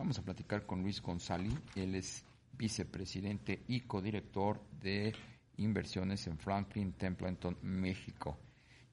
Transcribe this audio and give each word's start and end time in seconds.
Vamos 0.00 0.18
a 0.18 0.22
platicar 0.22 0.64
con 0.64 0.80
Luis 0.80 1.02
González, 1.02 1.52
él 1.76 1.94
es 1.94 2.24
vicepresidente 2.56 3.64
y 3.68 3.80
codirector 3.80 4.58
de 4.80 5.12
inversiones 5.58 6.26
en 6.26 6.38
Franklin 6.38 6.94
Templeton, 6.94 7.58
México. 7.60 8.38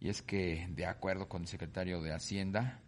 Y 0.01 0.09
es 0.09 0.21
que, 0.21 0.67
de 0.69 0.85
acuerdo 0.85 1.29
con 1.29 1.43
el 1.43 1.47
secretario 1.47 2.01
de 2.01 2.13
Hacienda, 2.13 2.81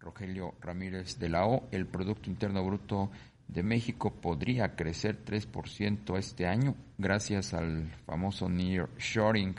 Rogelio 0.00 0.56
Ramírez 0.60 1.20
de 1.20 1.28
la 1.28 1.46
O, 1.46 1.68
el 1.70 1.86
Producto 1.86 2.28
Interno 2.28 2.64
Bruto 2.64 3.12
de 3.46 3.62
México 3.62 4.12
podría 4.12 4.74
crecer 4.74 5.24
3% 5.24 6.18
este 6.18 6.48
año 6.48 6.74
gracias 6.98 7.54
al 7.54 7.88
famoso 8.04 8.48
nearshoring, 8.48 9.54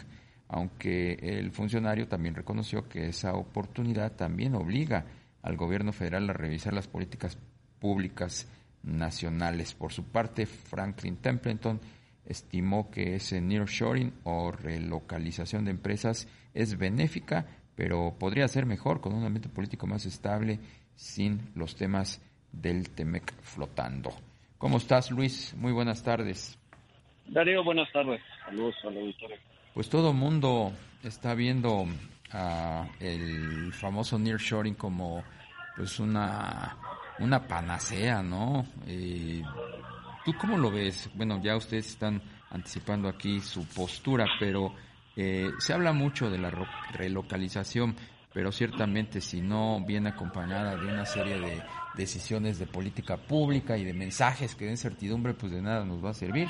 aunque 0.50 1.14
el 1.14 1.50
funcionario 1.54 2.10
también 2.10 2.36
reconoció 2.36 2.90
que 2.90 3.08
esa 3.08 3.36
oportunidad 3.36 4.18
también 4.18 4.54
obliga 4.54 5.06
al 5.42 5.56
gobierno 5.56 5.94
federal 5.94 6.30
a 6.30 6.34
revisar 6.34 6.74
las 6.74 6.90
políticas 6.90 7.38
públicas 7.80 8.48
nacionales. 8.84 9.74
Por 9.74 9.92
su 9.92 10.04
parte, 10.06 10.46
Franklin 10.46 11.18
Templeton 11.18 11.80
estimó 12.26 12.90
que 12.90 13.16
ese 13.16 13.42
nearshoring 13.42 14.14
o 14.24 14.52
relocalización 14.52 15.66
de 15.66 15.72
empresas 15.72 16.28
es 16.54 16.78
benéfica, 16.78 17.46
pero 17.76 18.16
podría 18.18 18.48
ser 18.48 18.66
mejor 18.66 19.02
con 19.02 19.14
un 19.14 19.26
ambiente 19.26 19.50
político 19.50 19.88
más 19.88 20.06
estable 20.06 20.60
sin 20.96 21.52
los 21.56 21.76
temas 21.76 22.22
del 22.52 22.90
TEMEC 22.90 23.34
flotando. 23.42 24.12
¿Cómo 24.58 24.78
estás, 24.78 25.12
Luis? 25.12 25.54
Muy 25.58 25.74
buenas 25.74 26.02
tardes. 26.02 26.58
Darío, 27.28 27.64
buenas 27.64 27.92
tardes. 27.92 28.22
Saludos 28.46 28.76
a 28.84 28.90
la 28.92 29.02
Pues 29.74 29.90
todo 29.90 30.14
mundo 30.14 30.72
está 31.04 31.34
viendo 31.34 31.86
el 33.00 33.74
famoso 33.74 34.18
nearshoring 34.18 34.76
como 34.76 35.24
pues 35.76 36.00
una 36.00 36.78
una 37.20 37.48
panacea, 37.48 38.22
¿no? 38.22 38.66
Eh, 38.88 39.42
¿Tú 40.24 40.34
cómo 40.40 40.58
lo 40.58 40.72
ves? 40.72 41.10
Bueno, 41.14 41.40
ya 41.42 41.56
ustedes 41.56 41.88
están 41.88 42.22
anticipando 42.50 43.08
aquí 43.08 43.40
su 43.40 43.68
postura, 43.68 44.26
pero 44.40 44.74
eh, 45.16 45.52
se 45.60 45.74
habla 45.74 45.94
mucho 45.94 46.30
de 46.30 46.38
la 46.38 46.52
relocalización, 46.94 47.96
pero 48.34 48.52
ciertamente 48.52 49.22
si 49.22 49.42
no 49.42 49.80
viene 49.86 50.10
acompañada 50.10 50.76
de 50.76 50.86
una 50.86 51.06
serie 51.06 51.40
de 51.40 51.62
decisiones 51.96 52.60
de 52.60 52.66
política 52.66 53.18
pública 53.18 53.78
y 53.78 53.86
de 53.86 53.94
mensajes 53.94 54.56
que 54.56 54.66
den 54.66 54.78
certidumbre, 54.78 55.34
pues 55.34 55.52
de 55.52 55.62
nada 55.62 55.86
nos 55.86 56.04
va 56.04 56.10
a 56.10 56.14
servir. 56.14 56.48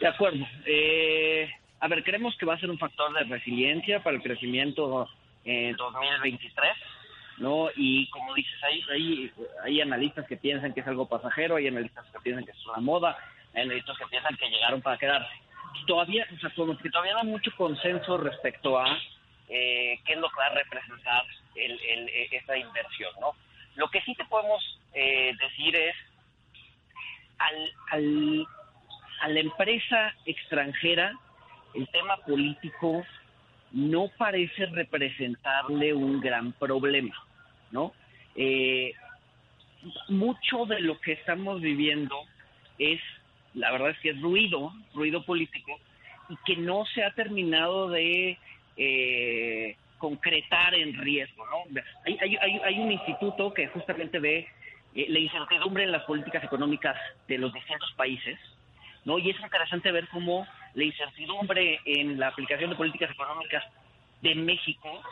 De 0.00 0.08
acuerdo. 0.08 0.44
Eh, 0.66 1.48
a 1.80 1.88
ver, 1.88 2.02
creemos 2.02 2.36
que 2.38 2.46
va 2.46 2.54
a 2.54 2.60
ser 2.60 2.70
un 2.70 2.78
factor 2.78 3.12
de 3.14 3.24
resiliencia 3.24 4.02
para 4.02 4.16
el 4.16 4.22
crecimiento 4.22 5.08
en 5.44 5.74
2023 5.76 6.72
¿no? 7.40 7.68
Y 7.74 8.08
como 8.10 8.34
dices, 8.34 8.62
hay, 8.62 8.84
hay, 8.92 9.32
hay 9.64 9.80
analistas 9.80 10.26
que 10.26 10.36
piensan 10.36 10.72
que 10.72 10.80
es 10.80 10.86
algo 10.86 11.08
pasajero, 11.08 11.56
hay 11.56 11.68
analistas 11.68 12.04
que 12.12 12.20
piensan 12.20 12.44
que 12.44 12.52
es 12.52 12.66
una 12.66 12.80
moda, 12.80 13.16
hay 13.54 13.62
analistas 13.62 13.98
que 13.98 14.06
piensan 14.06 14.36
que 14.36 14.48
llegaron 14.48 14.82
para 14.82 14.98
quedarse. 14.98 15.32
Todavía, 15.86 16.26
o 16.36 16.38
sea, 16.38 16.50
como 16.54 16.76
que 16.76 16.90
todavía 16.90 17.14
no 17.14 17.24
mucho 17.24 17.50
consenso 17.56 18.18
respecto 18.18 18.78
a 18.78 18.86
eh, 19.48 19.98
qué 20.04 20.12
es 20.12 20.18
lo 20.18 20.28
que 20.28 20.36
va 20.38 20.46
a 20.46 20.54
representar 20.54 21.24
el, 21.54 21.80
el, 21.80 22.10
esta 22.30 22.56
inversión, 22.56 23.12
¿no? 23.20 23.32
Lo 23.76 23.88
que 23.88 24.02
sí 24.02 24.14
te 24.14 24.24
podemos 24.26 24.62
eh, 24.92 25.32
decir 25.40 25.74
es, 25.74 25.96
al, 27.38 27.72
al, 27.92 28.46
a 29.22 29.28
la 29.28 29.40
empresa 29.40 30.14
extranjera, 30.26 31.14
el 31.74 31.88
tema 31.88 32.18
político 32.18 33.02
no 33.72 34.08
parece 34.16 34.66
representarle 34.66 35.94
un 35.94 36.20
gran 36.20 36.52
problema. 36.52 37.14
¿no? 37.70 37.92
Eh, 38.34 38.92
mucho 40.08 40.66
de 40.66 40.80
lo 40.80 41.00
que 41.00 41.12
estamos 41.12 41.60
viviendo 41.60 42.16
es, 42.78 43.00
la 43.54 43.70
verdad 43.70 43.90
es 43.90 43.98
que 43.98 44.10
es 44.10 44.20
ruido, 44.20 44.72
ruido 44.94 45.24
político, 45.24 45.78
y 46.28 46.36
que 46.44 46.56
no 46.56 46.84
se 46.86 47.02
ha 47.02 47.12
terminado 47.12 47.88
de 47.88 48.38
eh, 48.76 49.76
concretar 49.98 50.74
en 50.74 50.94
riesgo, 50.94 51.44
¿no? 51.46 51.82
Hay, 52.04 52.78
un 52.78 52.92
instituto 52.92 53.52
que 53.52 53.66
justamente 53.68 54.18
ve 54.18 54.48
eh, 54.94 55.06
la 55.08 55.18
incertidumbre 55.18 55.84
en 55.84 55.92
las 55.92 56.04
políticas 56.04 56.44
económicas 56.44 56.96
de 57.26 57.38
los 57.38 57.52
distintos 57.52 57.92
países, 57.94 58.38
¿no? 59.04 59.18
Y 59.18 59.30
es 59.30 59.40
interesante 59.40 59.90
ver 59.92 60.08
cómo 60.08 60.46
la 60.74 60.84
incertidumbre 60.84 61.80
en 61.84 62.18
la 62.18 62.28
aplicación 62.28 62.70
de 62.70 62.76
políticas 62.76 63.10
económicas 63.10 63.64
de 64.22 64.34
México 64.34 65.02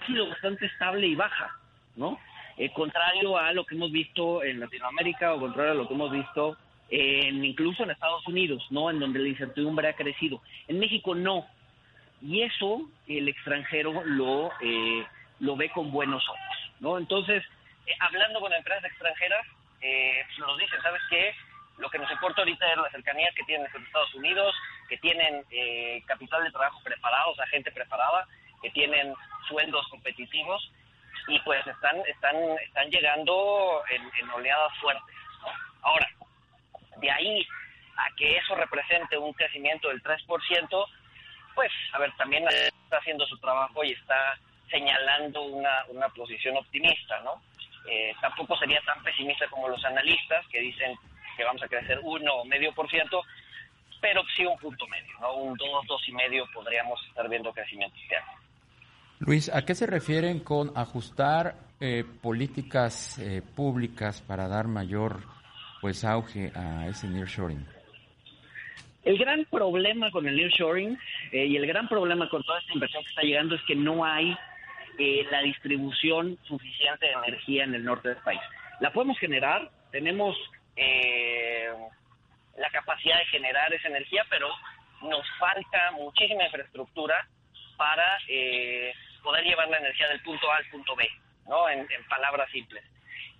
ha 0.00 0.06
sido 0.06 0.28
bastante 0.28 0.66
estable 0.66 1.06
y 1.06 1.14
baja. 1.14 1.56
¿no? 1.96 2.18
Eh, 2.56 2.72
contrario 2.72 3.36
a 3.36 3.52
lo 3.52 3.64
que 3.64 3.74
hemos 3.74 3.90
visto 3.92 4.42
en 4.42 4.60
Latinoamérica 4.60 5.34
o 5.34 5.40
contrario 5.40 5.72
a 5.72 5.74
lo 5.74 5.88
que 5.88 5.94
hemos 5.94 6.10
visto 6.10 6.56
en, 6.92 7.44
incluso 7.44 7.82
en 7.82 7.90
Estados 7.90 8.26
Unidos, 8.26 8.64
¿no? 8.70 8.90
En 8.90 9.00
donde 9.00 9.18
la 9.18 9.28
incertidumbre 9.28 9.88
ha 9.88 9.96
crecido. 9.96 10.42
En 10.68 10.78
México 10.78 11.14
no. 11.14 11.46
Y 12.20 12.42
eso 12.42 12.82
el 13.08 13.28
extranjero 13.28 14.04
lo, 14.04 14.50
eh, 14.60 15.04
lo 15.40 15.56
ve 15.56 15.70
con 15.70 15.90
buenos 15.90 16.22
ojos, 16.28 16.70
¿no? 16.80 16.98
Entonces, 16.98 17.42
eh, 17.86 17.92
hablando 17.98 18.40
con 18.40 18.52
empresas 18.52 18.84
extranjeras, 18.84 19.44
eh, 19.80 20.22
pues, 20.26 20.38
nos 20.38 20.58
dicen, 20.58 20.80
¿sabes 20.82 21.00
qué? 21.08 21.34
Lo 21.78 21.88
que 21.88 21.98
nos 21.98 22.10
importa 22.12 22.42
ahorita 22.42 22.70
es 22.70 22.76
la 22.76 22.90
cercanía 22.90 23.30
que 23.34 23.42
tienen 23.44 23.66
con 23.72 23.82
Estados 23.82 24.14
Unidos, 24.14 24.54
que 24.92 24.98
tienen 24.98 25.42
capital 26.04 26.44
de 26.44 26.50
trabajo 26.50 26.78
preparado, 26.84 27.30
o 27.30 27.34
sea, 27.34 27.46
gente 27.46 27.72
preparada, 27.72 28.28
que 28.60 28.68
tienen 28.72 29.14
sueldos 29.48 29.88
competitivos 29.88 30.70
y 31.28 31.40
pues 31.40 31.66
están 31.66 31.96
están 32.06 32.36
están 32.58 32.90
llegando 32.90 33.82
en, 33.88 34.30
oleadas 34.30 34.70
fuertes. 34.82 35.16
Ahora, 35.80 36.06
de 36.98 37.10
ahí 37.10 37.46
a 37.96 38.14
que 38.18 38.36
eso 38.36 38.54
represente 38.54 39.16
un 39.16 39.32
crecimiento 39.32 39.88
del 39.88 40.02
3%, 40.02 40.86
pues, 41.54 41.72
a 41.94 41.98
ver, 41.98 42.12
también 42.18 42.46
está 42.48 42.98
haciendo 42.98 43.26
su 43.26 43.38
trabajo 43.38 43.82
y 43.84 43.92
está 43.92 44.38
señalando 44.70 45.40
una, 45.40 45.86
una 45.88 46.08
posición 46.10 46.58
optimista, 46.58 47.18
¿no? 47.20 47.40
Eh, 47.88 48.14
tampoco 48.20 48.58
sería 48.58 48.80
tan 48.82 49.02
pesimista 49.02 49.46
como 49.48 49.68
los 49.70 49.82
analistas 49.86 50.46
que 50.48 50.60
dicen 50.60 50.94
que 51.34 51.44
vamos 51.44 51.62
a 51.62 51.68
crecer 51.68 51.98
uno 52.02 52.34
o 52.34 52.44
medio 52.44 52.74
por 52.74 52.90
ciento, 52.90 53.22
pero 54.02 54.20
sí 54.36 54.44
un 54.44 54.58
punto 54.58 54.84
medio, 54.88 55.12
¿no? 55.20 55.34
Un 55.36 55.56
dos, 55.56 55.86
dos 55.86 56.02
y 56.08 56.12
medio 56.12 56.44
podríamos 56.52 57.00
estar 57.06 57.26
viendo 57.30 57.52
crecimiento 57.52 57.96
este 58.02 58.16
año. 58.16 58.38
Luis, 59.20 59.48
¿a 59.54 59.64
qué 59.64 59.76
se 59.76 59.86
refieren 59.86 60.40
con 60.40 60.72
ajustar 60.76 61.54
eh, 61.80 62.04
políticas 62.20 63.20
eh, 63.20 63.40
públicas 63.54 64.20
para 64.20 64.48
dar 64.48 64.66
mayor 64.66 65.20
pues 65.80 66.04
auge 66.04 66.50
a 66.56 66.88
ese 66.88 67.06
nearshoring? 67.06 67.64
El 69.04 69.18
gran 69.18 69.44
problema 69.44 70.10
con 70.10 70.26
el 70.26 70.36
nearshoring 70.36 70.98
eh, 71.30 71.46
y 71.46 71.56
el 71.56 71.66
gran 71.66 71.88
problema 71.88 72.28
con 72.28 72.42
toda 72.42 72.58
esta 72.58 72.72
inversión 72.72 73.04
que 73.04 73.10
está 73.10 73.22
llegando 73.22 73.54
es 73.54 73.62
que 73.62 73.76
no 73.76 74.04
hay 74.04 74.36
la 75.30 75.40
distribución 75.40 76.38
suficiente 76.42 77.06
de 77.06 77.12
energía 77.12 77.64
en 77.64 77.74
el 77.74 77.84
norte 77.84 78.10
del 78.10 78.18
país. 78.18 78.40
La 78.78 78.92
podemos 78.92 79.18
generar, 79.18 79.70
tenemos 79.90 80.36
la 82.56 82.70
capacidad 82.70 83.18
de 83.18 83.26
generar 83.26 83.72
esa 83.72 83.88
energía, 83.88 84.24
pero 84.28 84.48
nos 85.02 85.26
falta 85.38 85.92
muchísima 85.92 86.44
infraestructura 86.44 87.26
para 87.76 88.18
poder 89.22 89.44
llevar 89.44 89.68
la 89.68 89.78
energía 89.78 90.08
del 90.08 90.20
punto 90.20 90.50
A 90.50 90.56
al 90.56 90.66
punto 90.66 90.94
B, 90.96 91.08
¿no? 91.48 91.68
En, 91.68 91.86
palabras 92.08 92.50
simples. 92.50 92.82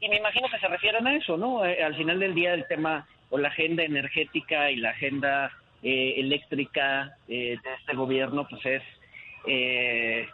Y 0.00 0.08
me 0.08 0.16
imagino 0.16 0.48
que 0.48 0.58
se 0.58 0.68
refieren 0.68 1.06
a 1.06 1.14
eso, 1.14 1.36
¿no? 1.36 1.64
Eh, 1.64 1.82
al 1.82 1.94
final 1.94 2.18
del 2.18 2.34
día 2.34 2.54
el 2.54 2.66
tema 2.66 3.06
o 3.30 3.38
la 3.38 3.48
agenda 3.48 3.82
energética 3.82 4.70
y 4.70 4.76
la 4.76 4.90
agenda 4.90 5.52
eh, 5.82 6.14
eléctrica 6.16 7.16
eh, 7.28 7.58
de 7.62 7.74
este 7.74 7.94
gobierno, 7.94 8.46
pues 8.48 8.64
es, 8.66 8.82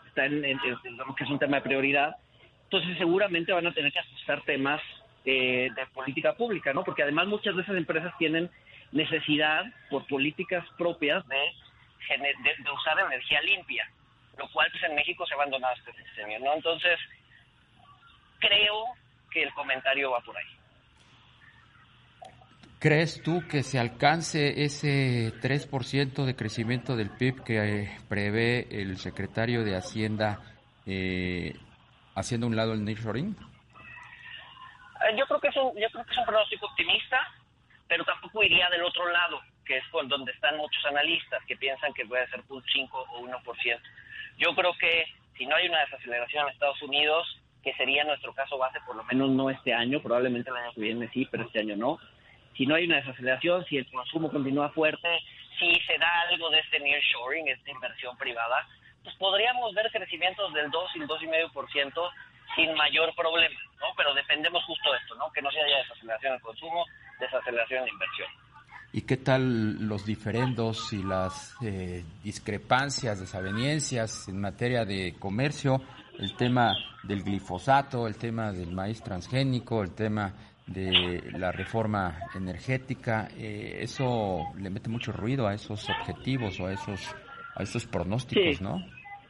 está 0.08 0.26
en, 0.26 0.42
digamos 0.42 1.16
que 1.16 1.24
es 1.24 1.30
un 1.30 1.38
tema 1.38 1.58
de 1.58 1.62
prioridad. 1.62 2.16
Entonces 2.64 2.98
seguramente 2.98 3.52
van 3.52 3.66
a 3.66 3.72
tener 3.72 3.92
que 3.92 4.00
ajustar 4.00 4.42
temas 4.42 4.82
de 5.24 5.70
política 5.92 6.34
pública, 6.34 6.72
¿no? 6.72 6.84
Porque 6.84 7.02
además 7.02 7.26
muchas 7.26 7.54
de 7.54 7.62
esas 7.62 7.76
empresas 7.76 8.16
tienen 8.18 8.50
necesidad 8.92 9.64
por 9.90 10.06
políticas 10.06 10.64
propias 10.76 11.26
de, 11.28 11.36
de 12.18 12.70
usar 12.70 12.98
energía 12.98 13.40
limpia 13.42 13.88
lo 14.38 14.48
cual 14.50 14.68
pues 14.70 14.82
en 14.84 14.94
México 14.94 15.26
se 15.26 15.34
ha 15.34 15.36
abandonado 15.36 15.74
este 15.74 15.92
sistema, 16.04 16.38
¿no? 16.40 16.54
Entonces, 16.54 16.98
creo 18.38 18.84
que 19.30 19.42
el 19.42 19.52
comentario 19.52 20.10
va 20.12 20.20
por 20.20 20.36
ahí. 20.36 20.44
¿Crees 22.78 23.20
tú 23.22 23.42
que 23.48 23.64
se 23.64 23.80
alcance 23.80 24.62
ese 24.62 25.32
3% 25.40 26.24
de 26.24 26.36
crecimiento 26.36 26.94
del 26.94 27.10
PIB 27.10 27.42
que 27.42 27.58
eh, 27.58 27.98
prevé 28.08 28.68
el 28.70 28.98
secretario 28.98 29.64
de 29.64 29.76
Hacienda 29.76 30.38
eh, 30.86 31.56
haciendo 32.14 32.46
un 32.46 32.54
lado 32.54 32.74
el 32.74 32.84
nearshoring? 32.84 33.36
Eh, 35.00 35.16
yo 35.18 35.26
creo 35.26 35.40
que 35.40 35.48
es 35.48 35.56
un, 35.56 35.74
yo 35.74 35.88
creo 35.90 36.04
que 36.04 36.12
es 36.12 36.18
un 36.18 36.24
pronóstico 36.24 36.66
optimista, 36.66 37.18
pero 37.88 38.04
tampoco 38.04 38.42
iría 38.42 38.68
del 38.70 38.82
otro 38.82 39.10
lado, 39.10 39.40
que 39.64 39.78
es 39.78 39.84
con 39.88 40.08
donde 40.08 40.32
están 40.32 40.56
muchos 40.56 40.84
analistas 40.86 41.44
que 41.46 41.56
piensan 41.56 41.92
que 41.94 42.06
puede 42.06 42.28
ser 42.28 42.42
un 42.48 42.62
5 42.62 43.06
o 43.12 43.20
1%. 43.22 43.80
Yo 44.38 44.54
creo 44.54 44.74
que 44.78 45.06
si 45.36 45.46
no 45.46 45.56
hay 45.56 45.68
una 45.68 45.80
desaceleración 45.80 46.46
en 46.46 46.52
Estados 46.52 46.82
Unidos, 46.82 47.40
que 47.62 47.74
sería 47.74 48.04
nuestro 48.04 48.32
caso 48.34 48.58
base, 48.58 48.78
por 48.86 48.96
lo 48.96 49.04
menos 49.04 49.30
no 49.30 49.50
este 49.50 49.74
año, 49.74 50.00
probablemente 50.00 50.50
el 50.50 50.56
año 50.56 50.72
que 50.72 50.80
viene 50.80 51.08
sí, 51.08 51.26
pero 51.30 51.44
este 51.44 51.60
año 51.60 51.76
no 51.76 51.98
si 52.58 52.66
no 52.66 52.74
hay 52.74 52.86
una 52.86 52.96
desaceleración, 52.96 53.64
si 53.66 53.78
el 53.78 53.88
consumo 53.88 54.30
continúa 54.30 54.68
fuerte, 54.70 55.08
si 55.60 55.78
se 55.86 55.96
da 55.96 56.20
algo 56.28 56.50
de 56.50 56.58
este 56.58 56.80
nearshoring, 56.80 57.46
esta 57.46 57.70
inversión 57.70 58.18
privada, 58.18 58.66
pues 59.04 59.14
podríamos 59.14 59.72
ver 59.74 59.88
crecimientos 59.92 60.52
del 60.52 60.68
2 60.68 60.90
y 60.96 60.98
el 60.98 61.08
2,5% 61.08 62.10
sin 62.56 62.74
mayor 62.74 63.14
problema, 63.14 63.60
¿no? 63.78 63.86
Pero 63.96 64.12
dependemos 64.12 64.64
justo 64.64 64.90
de 64.90 64.98
esto, 64.98 65.14
¿no? 65.14 65.30
Que 65.30 65.40
no 65.40 65.52
se 65.52 65.60
haya 65.60 65.78
desaceleración 65.78 66.32
del 66.32 66.42
consumo, 66.42 66.84
desaceleración 67.20 67.84
de 67.84 67.90
inversión. 67.90 68.28
¿Y 68.92 69.02
qué 69.02 69.18
tal 69.18 69.86
los 69.86 70.06
diferendos 70.06 70.92
y 70.92 71.02
las 71.02 71.54
eh, 71.62 72.02
discrepancias, 72.24 73.20
desavenencias 73.20 74.28
en 74.28 74.40
materia 74.40 74.84
de 74.84 75.14
comercio? 75.18 75.82
El 76.18 76.34
tema 76.36 76.74
del 77.02 77.22
glifosato, 77.22 78.06
el 78.06 78.16
tema 78.16 78.50
del 78.50 78.72
maíz 78.72 79.02
transgénico, 79.02 79.82
el 79.82 79.94
tema 79.94 80.32
de 80.66 81.22
la 81.32 81.52
reforma 81.52 82.18
energética, 82.34 83.28
eh, 83.36 83.78
eso 83.80 84.52
le 84.58 84.68
mete 84.68 84.88
mucho 84.88 85.12
ruido 85.12 85.46
a 85.46 85.54
esos 85.54 85.88
objetivos 85.88 86.58
o 86.60 86.66
a 86.66 86.72
esos 86.72 87.14
a 87.54 87.62
esos 87.62 87.86
pronósticos, 87.86 88.60
¿no? 88.60 88.78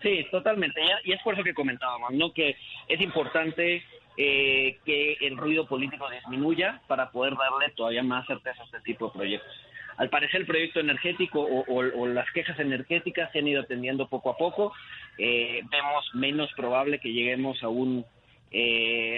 Sí, 0.03 0.25
totalmente. 0.31 0.81
Y 1.05 1.13
es 1.13 1.23
por 1.23 1.35
eso 1.35 1.43
que 1.43 1.55
comentábamos, 1.55 2.13
¿no? 2.13 2.33
Que 2.33 2.57
es 2.89 3.01
importante 3.01 3.83
eh, 4.19 4.79
que 4.85 5.17
el 5.21 5.39
ruido 5.39 5.67
político 5.67 6.11
disminuya 6.11 6.83
para 6.87 7.11
poder 7.11 7.35
darle 7.37 7.71
todavía 7.75 8.03
más 8.03 8.27
certeza 8.27 8.61
a 8.61 8.65
este 8.67 8.81
tipo 8.81 9.07
de 9.07 9.13
proyectos. 9.13 9.53
Al 9.97 10.11
parecer 10.11 10.43
el 10.43 10.47
proyecto 10.47 10.81
energético 10.81 11.41
o, 11.41 12.07
las 12.07 12.31
quejas 12.33 12.59
energéticas 12.61 13.33
se 13.33 13.39
han 13.39 13.49
ido 13.49 13.63
atendiendo 13.63 14.09
poco 14.09 14.31
a 14.31 14.37
poco. 14.37 14.73
Eh, 15.17 15.63
vemos 15.71 16.15
menos 16.15 16.53
probable 16.53 17.01
que 17.01 17.13
lleguemos 17.13 17.63
a 17.63 17.69
un 17.69 18.05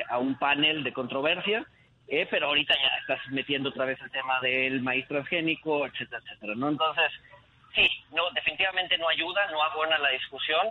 a 0.08 0.18
un 0.18 0.38
panel 0.38 0.82
de 0.82 0.92
controversia 0.92 1.66
eh, 2.10 2.26
pero 2.28 2.48
ahorita 2.48 2.74
ya 2.74 2.96
estás 3.00 3.20
metiendo 3.30 3.68
otra 3.68 3.84
vez 3.84 3.96
el 4.02 4.10
tema 4.10 4.40
del 4.40 4.82
maíz 4.82 5.06
transgénico, 5.06 5.86
etcétera, 5.86 6.20
etcétera, 6.24 6.54
¿no? 6.56 6.70
Entonces, 6.70 7.12
sí, 7.72 7.88
no, 8.12 8.28
definitivamente 8.32 8.98
no 8.98 9.08
ayuda, 9.08 9.48
no 9.52 9.62
abona 9.62 9.96
la 9.96 10.10
discusión, 10.10 10.70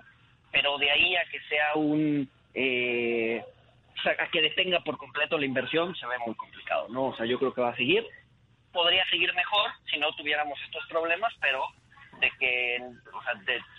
pero 0.52 0.78
de 0.78 0.92
ahí 0.92 1.16
a 1.16 1.24
que 1.32 1.40
sea 1.48 1.75
un... 1.75 2.30
Eh, 2.54 3.42
a 4.06 4.30
que 4.31 4.42
detenga 4.42 4.80
por 4.81 4.98
completo 4.98 5.38
la 5.38 5.46
inversión 5.46 5.96
se 5.96 6.06
ve 6.07 6.18
muy 6.25 6.36
complicado, 6.36 6.88
¿no? 6.90 7.07
O 7.07 7.16
sea, 7.16 7.25
yo 7.25 7.38
creo 7.40 7.54
que 7.54 7.62
va 7.62 7.69
a 7.69 7.75
seguir. 7.75 8.06
Podría 8.72 9.04
seguir 9.10 9.34
mejor 9.34 9.72
si 9.90 9.98
no 9.98 10.12
tuviéramos 10.16 10.60
estos 10.66 10.86
problemas, 10.88 11.34
pero 11.42 11.63
de 12.19 12.30
que 12.40 12.78
o 13.13 13.24
sea, 13.24 13.34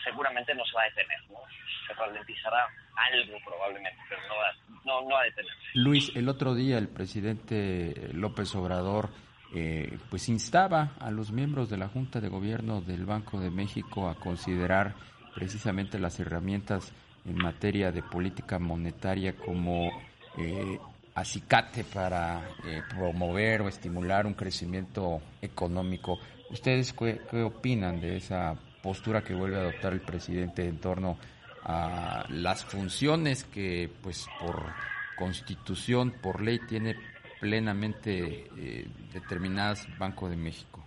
seguramente 0.05 0.55
no 0.55 0.65
se 0.65 0.75
va 0.75 0.83
a 0.83 0.87
detener, 0.87 1.19
¿no? 1.29 1.39
Se 1.87 1.95
ralentizará 1.95 2.67
algo 2.97 3.39
probablemente, 3.45 4.01
pero 4.09 4.21
no 4.29 4.37
va, 4.37 4.53
no, 4.85 5.09
no 5.09 5.15
va 5.15 5.21
a 5.21 5.25
detenerse. 5.25 5.59
Luis, 5.75 6.13
el 6.17 6.29
otro 6.29 6.55
día 6.55 6.79
el 6.79 6.89
presidente 6.89 8.11
López 8.13 8.55
Obrador 8.55 9.11
eh, 9.53 9.99
pues 10.11 10.29
instaba 10.29 10.93
a 11.01 11.11
los 11.11 11.33
miembros 11.33 11.69
de 11.71 11.77
la 11.77 11.89
Junta 11.89 12.21
de 12.21 12.29
Gobierno 12.29 12.81
del 12.81 13.05
Banco 13.05 13.41
de 13.41 13.51
México 13.51 14.09
a 14.09 14.15
considerar 14.15 14.95
precisamente 15.35 15.99
las 15.99 16.21
herramientas 16.21 16.93
en 17.25 17.37
materia 17.37 17.91
de 17.91 18.03
política 18.03 18.59
monetaria 18.59 19.37
como 19.37 19.91
eh, 20.39 20.79
acicate 21.15 21.85
para 21.85 22.41
eh, 22.65 22.83
promover 22.89 23.63
o 23.63 23.69
estimular 23.69 24.27
un 24.27 24.35
crecimiento 24.35 25.21
económico. 25.43 26.19
¿Ustedes 26.51 26.93
qué, 26.93 27.21
opinan 27.43 28.01
de 28.01 28.17
esa 28.17 28.57
postura 28.83 29.23
que 29.23 29.35
vuelve 29.35 29.57
a 29.57 29.61
adoptar 29.61 29.93
el 29.93 30.01
presidente 30.01 30.67
en 30.67 30.79
torno 30.79 31.19
a 31.63 32.25
las 32.31 32.65
funciones 32.65 33.45
que, 33.45 33.91
pues, 34.03 34.27
por 34.41 34.73
constitución, 35.17 36.15
por 36.23 36.41
ley, 36.41 36.59
tiene 36.67 36.97
plenamente 37.41 38.49
eh, 38.57 38.87
determinadas 39.13 39.87
Banco 39.99 40.29
de 40.29 40.37
México? 40.37 40.85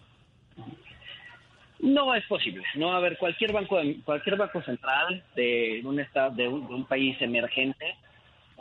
No 1.80 2.16
es 2.16 2.26
posible. 2.26 2.64
No, 2.76 2.94
a 2.94 3.00
ver, 3.00 3.18
cualquier 3.18 3.52
banco, 3.52 3.78
cualquier 4.06 4.38
banco 4.38 4.62
central 4.64 5.24
de 5.36 5.82
un 5.84 6.00
estado, 6.00 6.34
de 6.36 6.48
un 6.48 6.86
país 6.86 7.22
emergente 7.22 7.98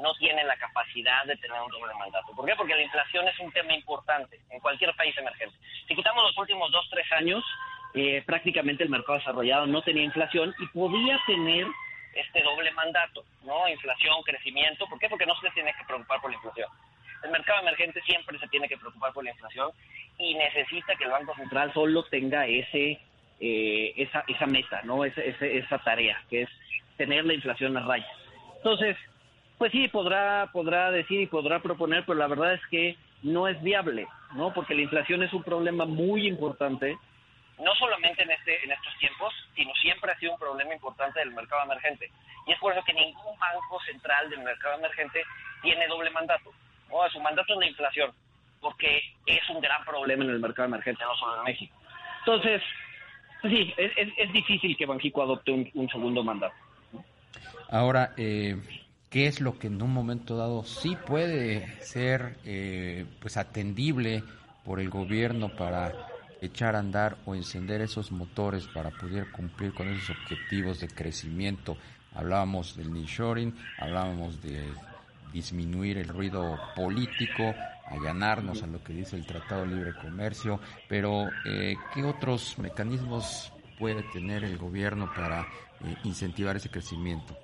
no 0.03 0.15
tiene 0.15 0.45
la 0.45 0.57
capacidad 0.57 1.25
de 1.25 1.37
tener 1.37 1.61
un 1.61 1.71
doble 1.71 1.95
mandato. 1.95 2.33
¿Por 2.35 2.45
qué? 2.45 2.55
Porque 2.57 2.75
la 2.75 2.83
inflación 2.83 3.27
es 3.29 3.39
un 3.39 3.53
tema 3.53 3.73
importante 3.73 4.41
en 4.51 4.61
cualquier 4.61 4.95
país 4.95 5.17
emergente. 5.17 5.57
Si 5.89 5.95
quitamos 5.95 6.25
los 6.25 6.37
últimos 6.37 6.71
dos, 6.73 6.87
tres 6.91 7.11
años, 7.13 7.45
eh, 7.95 8.23
prácticamente 8.27 8.83
el 8.83 8.91
mercado 8.91 9.19
desarrollado 9.19 9.67
no 9.67 9.83
tenía 9.83 10.03
inflación 10.03 10.55
y 10.59 10.67
podía 10.69 11.21
tener 11.27 11.67
este 12.15 12.43
doble 12.43 12.71
mandato, 12.73 13.25
¿no? 13.45 13.69
Inflación, 13.69 14.23
crecimiento. 14.25 14.87
¿Por 14.87 14.99
qué? 14.99 15.09
Porque 15.09 15.27
no 15.27 15.35
se 15.37 15.51
tiene 15.51 15.73
que 15.73 15.85
preocupar 15.85 16.21
por 16.21 16.31
la 16.31 16.37
inflación. 16.37 16.69
El 17.23 17.31
mercado 17.31 17.61
emergente 17.61 18.03
siempre 18.03 18.39
se 18.39 18.49
tiene 18.49 18.69
que 18.69 18.77
preocupar 18.77 19.13
por 19.13 19.25
la 19.25 19.31
inflación 19.31 19.71
y 20.19 20.35
necesita 20.35 20.97
que 20.97 21.05
el 21.05 21.11
Banco 21.11 21.35
Central 21.37 21.73
solo 21.73 22.05
tenga 22.05 22.47
ese 22.47 23.01
eh, 23.45 23.93
esa, 23.97 24.25
esa 24.29 24.47
meta, 24.47 24.83
¿no? 24.85 25.05
Esa, 25.05 25.21
esa, 25.21 25.47
esa 25.47 25.79
tarea, 25.79 26.17
que 26.31 26.43
es 26.43 26.49
tener 26.97 27.25
la 27.25 27.35
inflación 27.35 27.77
a 27.77 27.81
raya. 27.81 28.07
Entonces, 28.57 28.97
pues 29.63 29.71
sí, 29.71 29.87
podrá, 29.87 30.51
podrá 30.53 30.91
decir 30.91 31.21
y 31.21 31.27
podrá 31.29 31.61
proponer, 31.61 32.03
pero 32.05 32.19
la 32.19 32.27
verdad 32.27 32.55
es 32.55 32.67
que 32.67 32.97
no 33.23 33.47
es 33.47 33.63
viable, 33.63 34.09
¿no? 34.35 34.53
Porque 34.53 34.75
la 34.75 34.83
inflación 34.83 35.23
es 35.23 35.33
un 35.33 35.45
problema 35.45 35.85
muy 35.85 36.27
importante, 36.27 36.99
no 37.61 37.73
solamente 37.77 38.25
en, 38.25 38.33
este, 38.33 38.65
en 38.65 38.73
estos 38.73 38.93
tiempos, 38.99 39.33
sino 39.55 39.73
siempre 39.75 40.11
ha 40.11 40.19
sido 40.19 40.33
un 40.33 40.39
problema 40.41 40.75
importante 40.75 41.21
del 41.21 41.31
mercado 41.31 41.63
emergente. 41.63 42.11
Y 42.45 42.51
es 42.51 42.59
por 42.59 42.73
eso 42.73 42.83
que 42.85 42.93
ningún 42.93 43.39
banco 43.39 43.81
central 43.87 44.31
del 44.31 44.41
mercado 44.41 44.81
emergente 44.81 45.23
tiene 45.63 45.87
doble 45.87 46.11
mandato. 46.11 46.51
¿no? 46.91 47.09
Su 47.11 47.21
mandato 47.21 47.53
es 47.53 47.61
la 47.61 47.67
inflación, 47.67 48.11
porque 48.61 49.01
es 49.27 49.49
un 49.49 49.61
gran 49.61 49.85
problema 49.85 50.25
en 50.25 50.31
el 50.31 50.41
mercado 50.41 50.67
emergente, 50.67 51.05
no 51.05 51.15
solo 51.15 51.37
en 51.37 51.45
México. 51.45 51.77
Entonces, 52.19 52.61
pues 53.41 53.55
sí, 53.55 53.73
es, 53.77 53.93
es, 54.17 54.33
difícil 54.33 54.77
que 54.77 54.87
Banjico 54.87 55.23
adopte 55.23 55.53
un, 55.53 55.71
un 55.75 55.89
segundo 55.89 56.25
mandato. 56.25 56.57
Ahora, 57.71 58.13
eh, 58.17 58.57
qué 59.13 59.27
es 59.27 59.43
lo 59.43 59.59
que 59.59 59.67
en 59.67 59.81
un 59.83 59.93
momento 59.93 60.39
dado 60.39 60.65
sí 60.65 60.97
puede 60.97 61.69
ser 61.83 62.39
eh, 62.45 63.05
pues 63.21 63.37
atendible 63.37 64.25
por 64.65 64.81
el 64.81 64.89
gobierno 64.89 65.51
para 65.55 65.93
echar 66.41 66.75
a 66.75 66.79
andar 66.79 67.19
o 67.27 67.35
encender 67.35 67.83
esos 67.83 68.11
motores 68.11 68.67
para 68.67 68.91
poder 68.91 69.31
cumplir 69.31 69.75
con 69.75 69.89
esos 69.89 70.17
objetivos 70.17 70.81
de 70.81 70.89
crecimiento. 70.89 71.77
Hablábamos 72.15 72.75
del 72.75 72.93
nearshoring, 72.93 73.55
hablábamos 73.79 74.43
de 74.43 74.65
disminuir 75.33 75.99
el 75.99 76.09
ruido 76.09 76.59
político, 76.75 77.55
allanarnos 77.91 78.63
a 78.63 78.67
lo 78.67 78.83
que 78.83 78.95
dice 78.95 79.17
el 79.17 79.27
Tratado 79.27 79.63
de 79.63 79.75
Libre 79.75 79.93
Comercio, 80.01 80.59
pero 80.89 81.29
eh, 81.45 81.77
¿qué 81.93 82.03
otros 82.03 82.59
mecanismos 82.59 83.53
puede 83.79 84.03
tener 84.05 84.43
el 84.43 84.57
gobierno 84.57 85.13
para 85.15 85.43
eh, 85.85 85.97
incentivar 86.05 86.57
ese 86.57 86.71
crecimiento? 86.71 87.37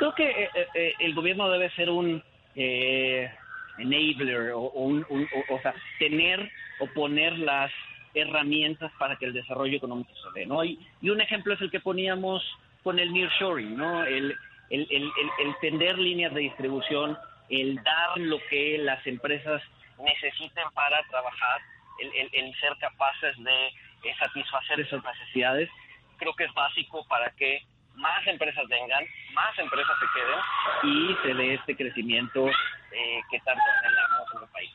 Creo 0.00 0.14
que 0.14 0.30
eh, 0.30 0.50
eh, 0.54 0.66
eh, 0.74 0.94
el 1.00 1.14
gobierno 1.14 1.50
debe 1.50 1.70
ser 1.72 1.90
un 1.90 2.22
enabler 2.54 4.52
o, 4.52 4.70
un, 4.70 5.06
o, 5.48 5.60
sea, 5.60 5.74
tener 5.98 6.50
o 6.80 6.86
poner 6.88 7.38
las 7.38 7.70
herramientas 8.14 8.90
para 8.98 9.16
que 9.16 9.26
el 9.26 9.34
desarrollo 9.34 9.76
económico 9.76 10.10
se 10.14 10.40
dé, 10.40 10.46
¿no? 10.46 10.64
Y, 10.64 10.78
un 11.02 11.20
ejemplo 11.20 11.52
es 11.54 11.60
el 11.60 11.70
que 11.70 11.80
poníamos 11.80 12.42
con 12.82 12.98
el 12.98 13.12
nearshoring, 13.12 13.76
¿no? 13.76 14.04
El, 14.04 14.34
el, 14.70 14.86
el, 14.90 15.12
el, 15.38 15.54
tender 15.60 15.98
líneas 15.98 16.32
de 16.34 16.40
distribución, 16.40 17.16
el 17.50 17.76
dar 17.76 18.16
lo 18.16 18.38
que 18.48 18.78
las 18.78 19.06
empresas 19.06 19.62
necesiten 20.02 20.64
para 20.74 21.02
trabajar, 21.10 21.60
el, 22.00 22.54
ser 22.58 22.74
capaces 22.80 23.36
de 23.36 24.14
satisfacer 24.18 24.80
esas 24.80 25.04
necesidades, 25.04 25.68
creo 26.16 26.34
que 26.34 26.44
es 26.44 26.54
básico 26.54 27.06
para 27.06 27.30
que 27.32 27.62
más 28.00 28.26
empresas 28.26 28.64
vengan, 28.68 29.04
más 29.34 29.58
empresas 29.58 29.94
se 30.00 30.06
queden 30.18 30.94
y 30.94 31.16
se 31.22 31.34
dé 31.34 31.54
este 31.54 31.76
crecimiento 31.76 32.46
eh, 32.48 33.20
que 33.30 33.38
tanto 33.40 33.62
anhelamos 33.84 34.28
en 34.34 34.42
el 34.42 34.48
país. 34.48 34.70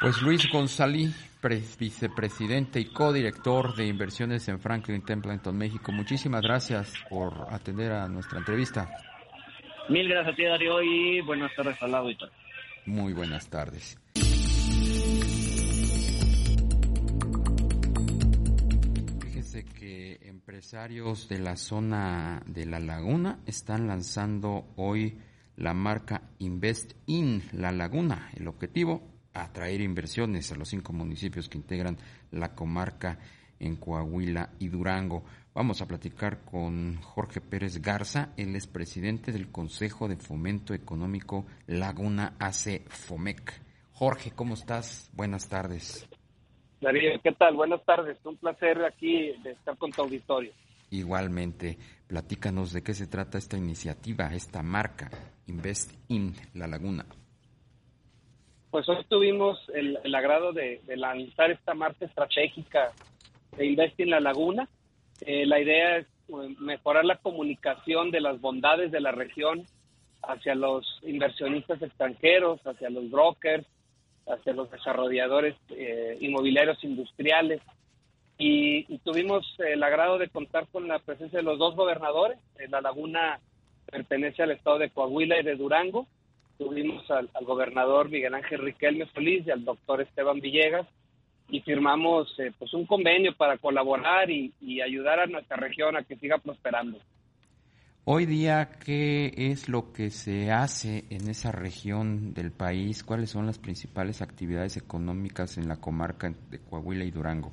Pues 0.00 0.20
Luis 0.20 0.50
González, 0.50 1.30
vicepresidente 1.78 2.80
y 2.80 2.86
codirector 2.86 3.74
de 3.76 3.86
inversiones 3.86 4.48
en 4.48 4.60
Franklin 4.60 5.04
Templeton, 5.04 5.56
México, 5.56 5.92
muchísimas 5.92 6.42
gracias 6.42 6.92
por 7.08 7.46
atender 7.50 7.92
a 7.92 8.08
nuestra 8.08 8.40
entrevista. 8.40 8.88
Mil 9.88 10.08
gracias 10.08 10.32
a 10.32 10.36
ti, 10.36 10.44
Darío, 10.44 10.82
y 10.82 11.20
buenas 11.20 11.54
tardes 11.54 11.80
al 11.82 11.94
auditorio. 11.94 12.34
Muy 12.86 13.12
buenas 13.12 13.48
tardes. 13.48 13.96
Empresarios 20.62 21.28
de 21.28 21.40
la 21.40 21.56
zona 21.56 22.40
de 22.46 22.66
la 22.66 22.78
laguna 22.78 23.40
están 23.46 23.88
lanzando 23.88 24.72
hoy 24.76 25.18
la 25.56 25.74
marca 25.74 26.30
Invest 26.38 26.92
in 27.06 27.42
La 27.50 27.72
Laguna. 27.72 28.30
El 28.36 28.46
objetivo, 28.46 29.02
atraer 29.34 29.80
inversiones 29.80 30.52
a 30.52 30.54
los 30.54 30.68
cinco 30.68 30.92
municipios 30.92 31.48
que 31.48 31.58
integran 31.58 31.98
la 32.30 32.54
comarca 32.54 33.18
en 33.58 33.74
Coahuila 33.74 34.50
y 34.60 34.68
Durango. 34.68 35.24
Vamos 35.52 35.82
a 35.82 35.86
platicar 35.86 36.44
con 36.44 37.02
Jorge 37.02 37.40
Pérez 37.40 37.82
Garza, 37.82 38.32
él 38.36 38.54
es 38.54 38.68
presidente 38.68 39.32
del 39.32 39.50
Consejo 39.50 40.06
de 40.06 40.16
Fomento 40.16 40.74
Económico 40.74 41.44
Laguna 41.66 42.36
AC 42.38 42.88
FOMEC. 42.88 43.60
Jorge, 43.90 44.30
¿cómo 44.30 44.54
estás? 44.54 45.10
Buenas 45.12 45.48
tardes. 45.48 46.06
Darío, 46.82 47.12
¿qué 47.22 47.30
tal? 47.30 47.54
Buenas 47.54 47.84
tardes. 47.84 48.18
Un 48.24 48.36
placer 48.36 48.84
aquí 48.84 49.32
de 49.44 49.52
estar 49.52 49.76
con 49.78 49.92
tu 49.92 50.02
auditorio. 50.02 50.50
Igualmente, 50.90 51.78
platícanos 52.08 52.72
de 52.72 52.82
qué 52.82 52.92
se 52.92 53.06
trata 53.06 53.38
esta 53.38 53.56
iniciativa, 53.56 54.34
esta 54.34 54.64
marca, 54.64 55.08
Invest 55.46 55.92
in 56.08 56.34
La 56.54 56.66
Laguna. 56.66 57.06
Pues 58.72 58.88
hoy 58.88 58.96
tuvimos 59.08 59.60
el, 59.72 60.12
agrado 60.12 60.52
de, 60.52 60.80
lanzar 60.96 61.52
esta 61.52 61.72
marca 61.72 62.04
estratégica 62.04 62.90
de 63.56 63.64
Invest 63.64 64.00
in 64.00 64.10
La 64.10 64.18
Laguna. 64.18 64.68
Eh, 65.20 65.46
la 65.46 65.60
idea 65.60 65.98
es 65.98 66.06
pues, 66.26 66.58
mejorar 66.58 67.04
la 67.04 67.18
comunicación 67.18 68.10
de 68.10 68.22
las 68.22 68.40
bondades 68.40 68.90
de 68.90 69.00
la 69.00 69.12
región 69.12 69.66
hacia 70.24 70.56
los 70.56 70.84
inversionistas 71.02 71.80
extranjeros, 71.80 72.60
hacia 72.66 72.90
los 72.90 73.08
brokers, 73.08 73.66
hacia 74.26 74.52
los 74.52 74.70
desarrolladores 74.70 75.54
eh, 75.70 76.16
inmobiliarios 76.20 76.82
industriales. 76.84 77.60
Y, 78.38 78.98
tuvimos 78.98 79.44
el 79.58 79.82
agrado 79.82 80.18
de 80.18 80.28
contar 80.28 80.66
con 80.68 80.88
la 80.88 80.98
presencia 80.98 81.38
de 81.38 81.44
los 81.44 81.58
dos 81.58 81.76
gobernadores. 81.76 82.38
Eh, 82.58 82.66
la 82.68 82.80
laguna 82.80 83.38
pertenece 83.86 84.42
al 84.42 84.52
estado 84.52 84.78
de 84.78 84.90
Coahuila 84.90 85.38
y 85.38 85.44
de 85.44 85.56
Durango. 85.56 86.06
Tuvimos 86.58 87.08
al, 87.10 87.28
gobernador 87.42 88.08
Miguel 88.08 88.34
Ángel 88.34 88.60
Riquelme 88.60 89.06
Solís 89.14 89.46
y 89.46 89.50
al 89.50 89.64
doctor 89.64 90.00
Esteban 90.00 90.40
Villegas 90.40 90.86
y 91.50 91.60
firmamos 91.60 92.34
eh, 92.38 92.52
pues 92.58 92.72
un 92.72 92.86
convenio 92.86 93.34
para 93.36 93.58
colaborar 93.58 94.30
y, 94.30 94.52
y 94.60 94.80
ayudar 94.80 95.20
a 95.20 95.26
nuestra 95.26 95.56
región 95.56 95.96
a 95.96 96.02
que 96.02 96.16
siga 96.16 96.38
prosperando. 96.38 96.98
Hoy 98.04 98.26
día, 98.26 98.68
¿qué 98.84 99.32
es 99.36 99.68
lo 99.68 99.92
que 99.92 100.10
se 100.10 100.50
hace 100.50 101.04
en 101.10 101.30
esa 101.30 101.52
región 101.52 102.34
del 102.34 102.50
país? 102.50 103.04
¿Cuáles 103.04 103.30
son 103.30 103.46
las 103.46 103.60
principales 103.60 104.22
actividades 104.22 104.76
económicas 104.76 105.56
en 105.56 105.68
la 105.68 105.76
comarca 105.76 106.34
de 106.50 106.58
Coahuila 106.58 107.04
y 107.04 107.12
Durango? 107.12 107.52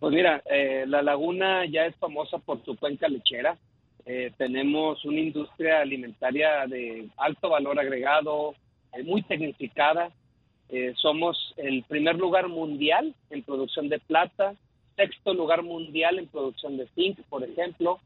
Pues 0.00 0.14
mira, 0.14 0.42
eh, 0.50 0.86
la 0.86 1.02
laguna 1.02 1.66
ya 1.66 1.84
es 1.84 1.94
famosa 1.96 2.38
por 2.38 2.64
su 2.64 2.74
cuenca 2.74 3.06
lechera. 3.06 3.58
Eh, 4.06 4.32
tenemos 4.38 5.04
una 5.04 5.20
industria 5.20 5.80
alimentaria 5.80 6.66
de 6.66 7.06
alto 7.18 7.50
valor 7.50 7.78
agregado, 7.78 8.54
eh, 8.94 9.02
muy 9.02 9.20
tecnificada. 9.20 10.10
somos 10.96 11.54
el 11.58 11.84
primer 11.84 12.16
lugar 12.16 12.48
mundial 12.48 13.14
en 13.28 13.42
producción 13.42 13.90
de 13.90 13.98
plata, 13.98 14.54
sexto 14.96 15.34
lugar 15.34 15.62
mundial 15.62 16.18
en 16.18 16.28
producción 16.28 16.78
de 16.78 16.88
zinc, 16.94 17.20
por 17.28 17.44
ejemplo 17.44 18.00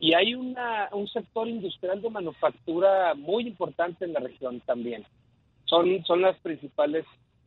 y 0.00 0.14
hay 0.14 0.34
una, 0.34 0.88
un 0.92 1.08
sector 1.08 1.48
industrial 1.48 2.00
de 2.00 2.10
manufactura 2.10 3.14
muy 3.14 3.46
importante 3.46 4.04
en 4.04 4.12
la 4.12 4.20
región 4.20 4.60
también. 4.60 5.04
Son, 5.64 6.04
son 6.04 6.22
las 6.22 6.38
principales 6.38 7.04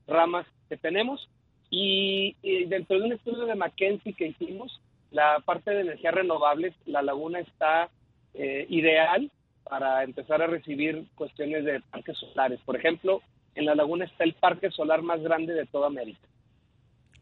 ramas 0.08 0.46
que 0.70 0.78
tenemos. 0.78 1.28
Y, 1.70 2.36
dentro 2.68 3.00
de 3.00 3.06
un 3.06 3.14
estudio 3.14 3.46
de 3.46 3.56
McKenzie 3.56 4.14
que 4.14 4.28
hicimos, 4.28 4.82
la 5.12 5.40
parte 5.46 5.72
de 5.72 5.82
energías 5.82 6.14
renovables, 6.14 6.74
la 6.86 7.02
laguna 7.02 7.40
está 7.40 7.90
eh, 8.34 8.66
ideal 8.70 9.32
para 9.64 10.04
empezar 10.04 10.42
a 10.42 10.48
recibir 10.48 11.06
cuestiones 11.16 11.64
de 11.64 11.80
parques 11.92 12.18
solares. 12.18 12.60
Por 12.66 12.76
ejemplo, 12.76 13.22
en 13.56 13.66
la 13.66 13.76
laguna 13.76 14.06
está 14.06 14.24
el 14.26 14.34
parque 14.34 14.70
solar 14.72 15.02
más 15.02 15.22
grande 15.22 15.54
de 15.54 15.66
toda 15.66 15.88
América. 15.88 16.28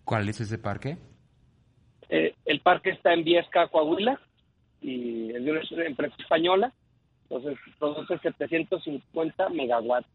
¿Cuál 0.03 0.27
es 0.29 0.41
ese 0.41 0.57
parque? 0.57 0.97
Eh, 2.09 2.33
el 2.45 2.61
parque 2.61 2.89
está 2.89 3.13
en 3.13 3.23
Viesca, 3.23 3.67
Coahuila, 3.67 4.19
y 4.81 5.31
es 5.31 5.43
de 5.43 5.51
una 5.51 5.85
empresa 5.85 6.15
española, 6.19 6.73
entonces 7.23 7.57
produce 7.77 8.17
750 8.19 9.49
megawatts. 9.49 10.07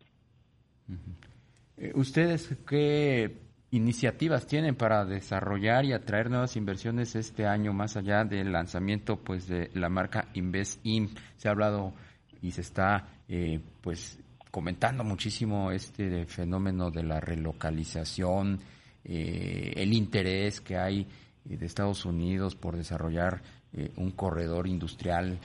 Eh, 1.77 1.93
¿Ustedes 1.95 2.57
qué 2.67 3.37
iniciativas 3.71 4.47
tienen 4.47 4.77
para 4.77 5.05
desarrollar 5.05 5.85
y 5.85 5.93
atraer 5.93 6.31
nuevas 6.31 6.57
inversiones 6.57 7.17
este 7.17 7.47
año 7.47 7.73
más 7.73 7.97
allá 7.97 8.25
del 8.25 8.53
lanzamiento 8.53 9.17
pues 9.17 9.49
de 9.49 9.71
la 9.75 9.89
marca 9.89 10.29
InvestIn? 10.35 11.11
Se 11.37 11.49
ha 11.49 11.53
hablado 11.53 11.93
y 12.41 12.51
se 12.53 12.61
está 12.61 13.09
eh, 13.29 13.61
pues 13.81 14.19
comentando 14.51 15.03
muchísimo 15.03 15.73
este 15.73 16.27
fenómeno 16.27 16.91
de 16.91 17.03
la 17.03 17.19
relocalización, 17.19 18.61
eh, 19.05 19.73
el 19.77 19.93
interés 19.93 20.61
que 20.61 20.77
hay 20.77 21.09
de 21.45 21.67
Estados 21.67 22.05
Unidos 22.05 22.55
por 22.55 22.77
desarrollar 22.77 23.43
eh, 23.77 23.91
un 23.97 24.13
corredor 24.13 24.69
industrial 24.69 25.37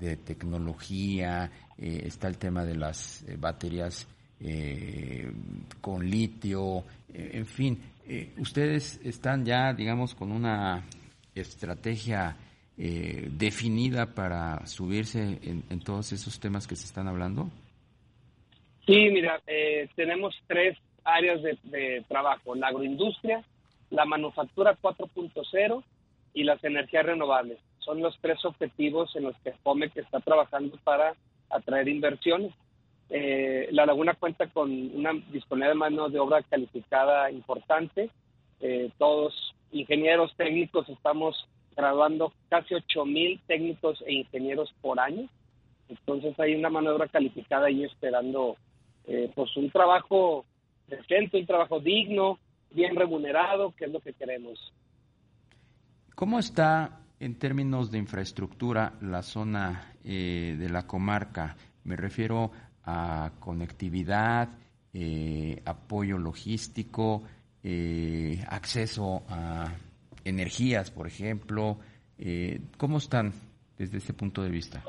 de 0.00 0.16
tecnología, 0.16 1.48
eh, 1.78 2.02
está 2.04 2.26
el 2.26 2.36
tema 2.36 2.64
de 2.64 2.74
las 2.74 3.22
eh, 3.22 3.36
baterías 3.38 4.08
con 5.80 6.10
litio, 6.10 6.84
en 7.10 7.46
fin, 7.46 7.80
ustedes 8.36 9.00
están 9.02 9.46
ya, 9.46 9.72
digamos, 9.72 10.14
con 10.14 10.30
una 10.30 10.84
estrategia 11.34 12.36
definida 12.76 14.14
para 14.14 14.66
subirse 14.66 15.38
en, 15.42 15.80
todos 15.80 16.12
esos 16.12 16.38
temas 16.38 16.66
que 16.66 16.76
se 16.76 16.84
están 16.84 17.08
hablando. 17.08 17.48
Sí, 18.84 19.08
mira, 19.10 19.40
tenemos 19.94 20.34
tres 20.46 20.76
áreas 21.02 21.42
de, 21.42 21.58
de 21.62 22.04
trabajo, 22.06 22.54
la 22.54 22.66
agroindustria, 22.66 23.42
la 23.88 24.04
manufactura 24.04 24.76
4.0 24.82 25.82
y 26.34 26.44
las 26.44 26.62
energías 26.62 27.06
renovables 27.06 27.58
son 27.86 28.02
los 28.02 28.18
tres 28.20 28.44
objetivos 28.44 29.14
en 29.14 29.22
los 29.22 29.36
que 29.38 29.52
FOMEC 29.52 29.96
está 29.96 30.18
trabajando 30.20 30.76
para 30.84 31.14
atraer 31.48 31.88
inversiones. 31.88 32.52
Eh, 33.08 33.68
la 33.70 33.86
laguna 33.86 34.14
cuenta 34.14 34.48
con 34.48 34.70
una 34.70 35.12
disponibilidad 35.30 35.72
de 35.72 35.78
mano 35.78 36.08
de 36.08 36.18
obra 36.18 36.42
calificada 36.42 37.30
importante. 37.30 38.10
Eh, 38.60 38.90
todos 38.98 39.54
ingenieros 39.70 40.34
técnicos 40.36 40.88
estamos 40.88 41.48
graduando 41.76 42.32
casi 42.48 42.74
8 42.74 43.04
mil 43.04 43.40
técnicos 43.46 44.02
e 44.04 44.14
ingenieros 44.14 44.74
por 44.82 44.98
año. 44.98 45.28
Entonces 45.88 46.38
hay 46.40 46.56
una 46.56 46.68
mano 46.68 46.90
de 46.90 46.96
obra 46.96 47.08
calificada 47.08 47.68
ahí 47.68 47.84
esperando 47.84 48.56
eh, 49.06 49.30
pues 49.32 49.56
un 49.56 49.70
trabajo 49.70 50.44
decente, 50.88 51.38
un 51.38 51.46
trabajo 51.46 51.78
digno, 51.78 52.40
bien 52.72 52.96
remunerado, 52.96 53.72
que 53.76 53.84
es 53.84 53.92
lo 53.92 54.00
que 54.00 54.12
queremos. 54.12 54.72
¿Cómo 56.16 56.40
está 56.40 57.05
en 57.18 57.38
términos 57.38 57.90
de 57.90 57.98
infraestructura, 57.98 58.94
la 59.00 59.22
zona 59.22 59.94
eh, 60.04 60.56
de 60.58 60.68
la 60.68 60.86
comarca, 60.86 61.56
me 61.84 61.96
refiero 61.96 62.50
a 62.84 63.32
conectividad, 63.40 64.48
eh, 64.92 65.62
apoyo 65.64 66.18
logístico, 66.18 67.22
eh, 67.62 68.38
acceso 68.48 69.24
a 69.28 69.72
energías, 70.24 70.90
por 70.90 71.06
ejemplo. 71.06 71.78
¿Cómo 72.78 72.96
están 72.96 73.32
desde 73.76 73.98
ese 73.98 74.14
punto 74.14 74.42
de 74.42 74.48
vista? 74.48 74.82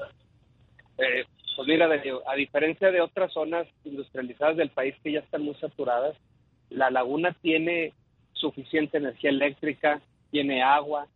pues 0.96 1.68
mira, 1.68 1.88
a 1.88 2.36
diferencia 2.36 2.92
de 2.92 3.02
otras 3.02 3.34
zonas 3.34 3.68
industrializadas 3.84 4.58
del 4.58 4.70
país 4.70 4.96
que 5.04 5.12
ya 5.12 5.20
están 5.20 5.42
muy 5.42 5.56
saturadas, 5.56 6.16
la 6.70 6.90
laguna 6.90 7.36
tiene 7.42 7.94
suficiente 8.34 8.98
energía 8.98 9.32
eléctrica, 9.32 10.00
tiene 10.32 10.62
agua, 10.62 11.08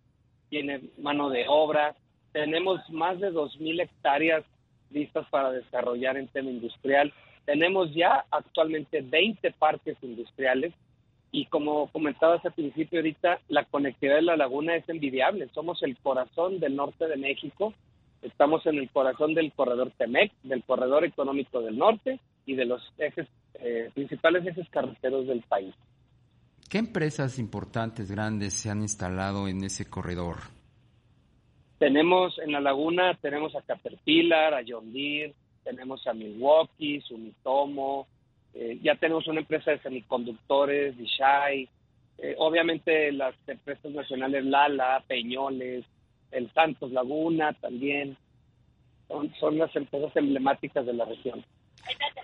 tiene 0.52 0.82
mano 1.00 1.30
de 1.30 1.46
obra. 1.48 1.96
Tenemos 2.34 2.88
más 2.92 3.20
de 3.20 3.32
2.000 3.32 3.84
hectáreas 3.84 4.44
listas 4.92 5.26
para 5.30 5.52
desarrollar 5.52 6.18
en 6.18 6.28
tema 6.28 6.52
industrial. 6.52 7.12
Tenemos 7.46 7.92
ya 7.96 8.26
actualmente 8.30 9.02
20 9.02 9.50
parques 9.54 9.98
industriales 10.04 10.74
y 11.32 11.46
como 11.46 11.88
comentabas 11.88 12.46
al 12.46 12.52
principio 12.52 13.00
ahorita, 13.00 13.40
la 13.48 13.64
conectividad 13.64 14.16
de 14.16 14.24
la 14.24 14.36
laguna 14.36 14.76
es 14.76 14.88
envidiable. 14.90 15.48
Somos 15.54 15.82
el 15.84 15.98
corazón 15.98 16.60
del 16.60 16.76
norte 16.76 17.08
de 17.08 17.16
México, 17.16 17.74
estamos 18.22 18.66
en 18.66 18.78
el 18.78 18.90
corazón 18.90 19.34
del 19.34 19.54
corredor 19.54 19.92
Temec, 19.98 20.34
del 20.44 20.64
corredor 20.64 21.06
económico 21.06 21.62
del 21.62 21.78
norte 21.78 22.20
y 22.46 22.56
de 22.56 22.66
los 22.66 22.82
ejes 22.98 23.28
eh, 23.56 23.90
principales 23.94 24.46
ejes 24.46 24.68
carreteros 24.70 25.28
del 25.28 25.42
país. 25.42 25.74
¿Qué 26.72 26.78
empresas 26.78 27.38
importantes, 27.38 28.10
grandes, 28.10 28.54
se 28.54 28.70
han 28.70 28.82
instalado 28.82 29.50
en 29.50 29.62
ese 29.62 29.90
corredor? 29.90 30.38
Tenemos 31.80 32.40
en 32.40 32.54
la 32.54 32.62
laguna, 32.62 33.14
tenemos 33.22 33.54
a 33.58 33.62
Caterpillar, 33.62 34.54
a 34.54 34.62
John 34.66 34.94
Deere, 34.94 35.34
tenemos 35.66 36.08
a 36.08 36.14
Milwaukee, 36.14 37.02
Sumitomo, 37.02 38.08
eh, 38.54 38.80
ya 38.82 38.96
tenemos 38.96 39.28
una 39.28 39.42
empresa 39.42 39.72
de 39.72 39.80
semiconductores, 39.80 40.98
Dishai, 40.98 41.68
eh, 42.20 42.36
obviamente 42.38 43.12
las 43.12 43.36
empresas 43.48 43.92
nacionales 43.92 44.46
Lala, 44.46 45.04
Peñoles, 45.06 45.84
el 46.32 46.54
Santos 46.54 46.90
Laguna 46.94 47.52
también, 47.52 48.16
son, 49.10 49.30
son 49.42 49.58
las 49.58 49.76
empresas 49.76 50.16
emblemáticas 50.16 50.86
de 50.86 50.94
la 50.94 51.04
región. 51.04 51.44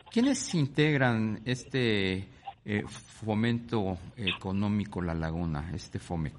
¿Quiénes 0.09 0.55
integran 0.55 1.41
este 1.43 2.36
eh, 2.69 2.83
fomento 2.85 3.97
económico 4.17 5.01
La 5.01 5.13
Laguna, 5.13 5.71
este 5.73 5.99
FOMEC? 5.99 6.35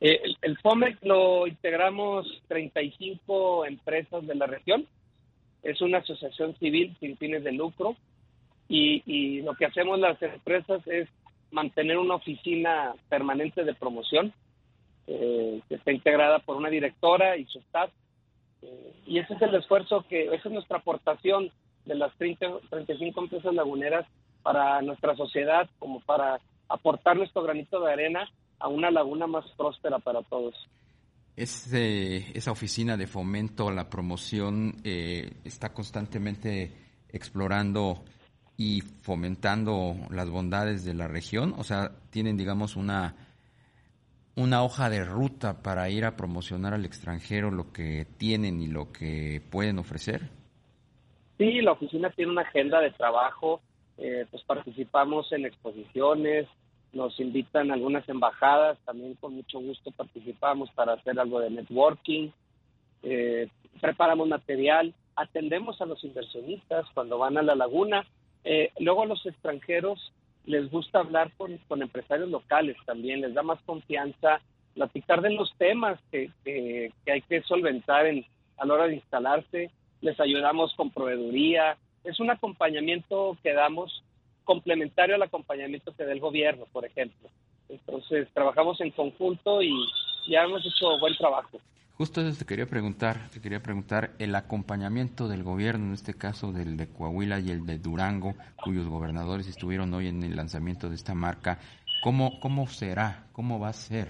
Eh, 0.00 0.20
el, 0.42 0.56
FOMEC 0.58 0.98
lo 1.02 1.48
integramos 1.48 2.24
35 2.46 3.66
empresas 3.66 4.24
de 4.24 4.34
la 4.36 4.46
región. 4.46 4.86
Es 5.64 5.80
una 5.80 5.98
asociación 5.98 6.54
civil 6.58 6.96
sin 7.00 7.16
fines 7.16 7.42
de 7.42 7.50
lucro 7.50 7.96
y, 8.68 9.42
lo 9.42 9.54
que 9.54 9.66
hacemos 9.66 9.98
las 9.98 10.22
empresas 10.22 10.86
es 10.86 11.08
mantener 11.50 11.98
una 11.98 12.14
oficina 12.14 12.94
permanente 13.08 13.64
de 13.64 13.74
promoción 13.74 14.32
eh, 15.08 15.60
que 15.68 15.76
está 15.76 15.90
integrada 15.90 16.38
por 16.38 16.56
una 16.56 16.68
directora 16.68 17.36
y 17.36 17.44
su 17.46 17.58
staff. 17.58 17.90
Eh, 18.62 18.92
y 19.06 19.18
ese 19.18 19.34
es 19.34 19.42
el 19.42 19.54
esfuerzo 19.56 20.04
que, 20.08 20.26
esa 20.26 20.48
es 20.48 20.52
nuestra 20.52 20.78
aportación 20.78 21.50
de 21.86 21.94
las 21.96 22.16
30, 22.18 22.60
35 22.70 23.20
empresas 23.20 23.52
laguneras 23.52 24.06
para 24.46 24.80
nuestra 24.80 25.16
sociedad, 25.16 25.68
como 25.80 25.98
para 25.98 26.38
aportar 26.68 27.16
nuestro 27.16 27.42
granito 27.42 27.80
de 27.80 27.92
arena 27.92 28.30
a 28.60 28.68
una 28.68 28.92
laguna 28.92 29.26
más 29.26 29.44
próspera 29.56 29.98
para 29.98 30.22
todos. 30.22 30.54
esa 31.34 32.52
oficina 32.52 32.96
de 32.96 33.08
fomento 33.08 33.68
a 33.68 33.72
la 33.72 33.90
promoción 33.90 34.76
eh, 34.84 35.32
está 35.42 35.72
constantemente 35.72 36.70
explorando 37.08 38.04
y 38.56 38.82
fomentando 38.82 39.96
las 40.10 40.30
bondades 40.30 40.84
de 40.84 40.94
la 40.94 41.08
región, 41.08 41.52
o 41.58 41.64
sea, 41.64 41.90
tienen, 42.10 42.36
digamos, 42.36 42.76
una, 42.76 43.16
una 44.36 44.62
hoja 44.62 44.88
de 44.88 45.04
ruta 45.04 45.60
para 45.60 45.90
ir 45.90 46.04
a 46.04 46.16
promocionar 46.16 46.72
al 46.72 46.84
extranjero 46.84 47.50
lo 47.50 47.72
que 47.72 48.06
tienen 48.16 48.60
y 48.60 48.68
lo 48.68 48.92
que 48.92 49.42
pueden 49.50 49.80
ofrecer. 49.80 50.30
Sí, 51.36 51.60
la 51.62 51.72
oficina 51.72 52.10
tiene 52.10 52.30
una 52.30 52.42
agenda 52.42 52.80
de 52.80 52.92
trabajo, 52.92 53.60
eh, 53.98 54.26
pues 54.30 54.42
participamos 54.44 55.32
en 55.32 55.46
exposiciones, 55.46 56.46
nos 56.92 57.18
invitan 57.20 57.70
algunas 57.70 58.08
embajadas, 58.08 58.78
también 58.84 59.14
con 59.14 59.34
mucho 59.34 59.60
gusto 59.60 59.90
participamos 59.90 60.70
para 60.70 60.94
hacer 60.94 61.18
algo 61.18 61.40
de 61.40 61.50
networking, 61.50 62.30
eh, 63.02 63.48
preparamos 63.80 64.28
material, 64.28 64.94
atendemos 65.14 65.80
a 65.80 65.86
los 65.86 66.02
inversionistas 66.04 66.86
cuando 66.94 67.18
van 67.18 67.38
a 67.38 67.42
la 67.42 67.54
laguna, 67.54 68.04
eh, 68.44 68.70
luego 68.78 69.02
a 69.02 69.06
los 69.06 69.24
extranjeros 69.26 70.12
les 70.44 70.70
gusta 70.70 71.00
hablar 71.00 71.32
con, 71.36 71.56
con, 71.68 71.82
empresarios 71.82 72.30
locales 72.30 72.76
también, 72.84 73.20
les 73.20 73.34
da 73.34 73.42
más 73.42 73.60
confianza, 73.62 74.40
platicar 74.74 75.20
de 75.20 75.30
los 75.30 75.52
temas 75.56 75.98
que, 76.10 76.30
que, 76.44 76.92
que 77.04 77.12
hay 77.12 77.22
que 77.22 77.42
solventar 77.42 78.06
en, 78.06 78.24
a 78.56 78.66
la 78.66 78.74
hora 78.74 78.86
de 78.86 78.96
instalarse, 78.96 79.70
les 80.00 80.18
ayudamos 80.20 80.72
con 80.74 80.90
proveeduría, 80.90 81.76
es 82.06 82.20
un 82.20 82.30
acompañamiento 82.30 83.36
que 83.42 83.52
damos 83.52 84.02
complementario 84.44 85.16
al 85.16 85.22
acompañamiento 85.22 85.94
que 85.94 86.04
da 86.04 86.12
el 86.12 86.20
gobierno, 86.20 86.66
por 86.72 86.84
ejemplo. 86.84 87.28
Entonces, 87.68 88.28
trabajamos 88.32 88.80
en 88.80 88.90
conjunto 88.92 89.60
y 89.60 89.74
ya 90.28 90.44
hemos 90.44 90.64
hecho 90.64 90.98
buen 91.00 91.16
trabajo. 91.16 91.58
Justo 91.94 92.20
eso 92.20 92.38
te 92.38 92.44
quería 92.44 92.66
preguntar, 92.66 93.30
te 93.30 93.40
quería 93.40 93.62
preguntar 93.62 94.10
el 94.18 94.34
acompañamiento 94.34 95.28
del 95.28 95.42
gobierno, 95.42 95.86
en 95.86 95.92
este 95.94 96.14
caso 96.14 96.52
del 96.52 96.76
de 96.76 96.88
Coahuila 96.88 97.40
y 97.40 97.50
el 97.50 97.64
de 97.64 97.78
Durango, 97.78 98.34
cuyos 98.62 98.86
gobernadores 98.86 99.48
estuvieron 99.48 99.92
hoy 99.94 100.08
en 100.08 100.22
el 100.22 100.36
lanzamiento 100.36 100.90
de 100.90 100.94
esta 100.94 101.14
marca, 101.14 101.58
¿cómo, 102.02 102.38
cómo 102.38 102.66
será? 102.66 103.26
¿Cómo 103.32 103.58
va 103.58 103.68
a 103.68 103.72
ser? 103.72 104.08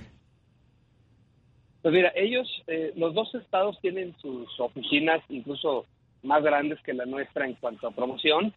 Pues 1.81 1.95
mira, 1.95 2.13
ellos, 2.17 2.49
eh, 2.67 2.93
los 2.97 3.15
dos 3.15 3.33
estados 3.37 3.79
tienen 3.81 4.17
sus 4.21 4.49
oficinas 4.59 5.23
incluso 5.29 5.87
más 6.23 6.43
grandes 6.43 6.81
que 6.83 6.95
la 6.95 7.07
nuestra 7.07 7.47
en 7.47 7.55
cuanto 7.55 7.87
a 7.87 7.93
promoción 7.93 8.53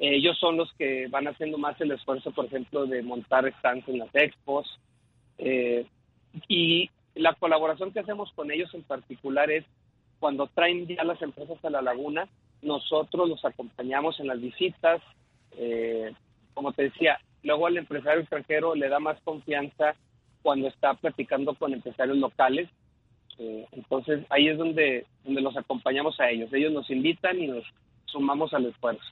ellos 0.00 0.38
son 0.38 0.56
los 0.56 0.72
que 0.74 1.08
van 1.08 1.28
haciendo 1.28 1.58
más 1.58 1.78
el 1.80 1.92
esfuerzo, 1.92 2.30
por 2.30 2.46
ejemplo, 2.46 2.86
de 2.86 3.02
montar 3.02 3.52
stands 3.58 3.86
en 3.86 3.98
las 3.98 4.08
expos. 4.14 4.66
Eh, 5.36 5.84
y 6.48 6.90
la 7.14 7.34
colaboración 7.34 7.92
que 7.92 8.00
hacemos 8.00 8.32
con 8.32 8.50
ellos 8.50 8.72
en 8.72 8.82
particular 8.82 9.50
es 9.50 9.64
cuando 10.18 10.46
traen 10.46 10.86
ya 10.86 11.04
las 11.04 11.20
empresas 11.20 11.62
a 11.62 11.70
la 11.70 11.82
laguna, 11.82 12.28
nosotros 12.62 13.28
los 13.28 13.44
acompañamos 13.44 14.18
en 14.20 14.28
las 14.28 14.40
visitas. 14.40 15.02
Eh, 15.52 16.12
como 16.54 16.72
te 16.72 16.84
decía, 16.84 17.20
luego 17.42 17.66
al 17.66 17.76
empresario 17.76 18.20
extranjero 18.20 18.74
le 18.74 18.88
da 18.88 19.00
más 19.00 19.20
confianza 19.22 19.94
cuando 20.42 20.68
está 20.68 20.94
platicando 20.94 21.54
con 21.54 21.74
empresarios 21.74 22.16
locales. 22.16 22.70
Eh, 23.38 23.66
entonces 23.72 24.24
ahí 24.30 24.48
es 24.48 24.58
donde, 24.58 25.06
donde 25.24 25.40
los 25.40 25.56
acompañamos 25.56 26.18
a 26.20 26.30
ellos. 26.30 26.52
Ellos 26.52 26.72
nos 26.72 26.90
invitan 26.90 27.38
y 27.38 27.46
nos 27.46 27.64
sumamos 28.06 28.52
al 28.54 28.66
esfuerzo 28.66 29.04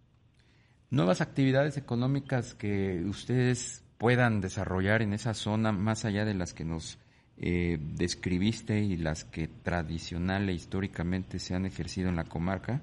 nuevas 0.90 1.20
actividades 1.20 1.76
económicas 1.76 2.54
que 2.54 3.02
ustedes 3.04 3.84
puedan 3.98 4.40
desarrollar 4.40 5.02
en 5.02 5.12
esa 5.12 5.34
zona, 5.34 5.72
más 5.72 6.04
allá 6.04 6.24
de 6.24 6.34
las 6.34 6.54
que 6.54 6.64
nos 6.64 6.98
eh, 7.40 7.78
describiste 7.80 8.80
y 8.80 8.96
las 8.96 9.24
que 9.24 9.48
tradicional 9.48 10.48
e 10.48 10.52
históricamente 10.52 11.38
se 11.38 11.54
han 11.54 11.66
ejercido 11.66 12.08
en 12.08 12.16
la 12.16 12.24
comarca? 12.24 12.80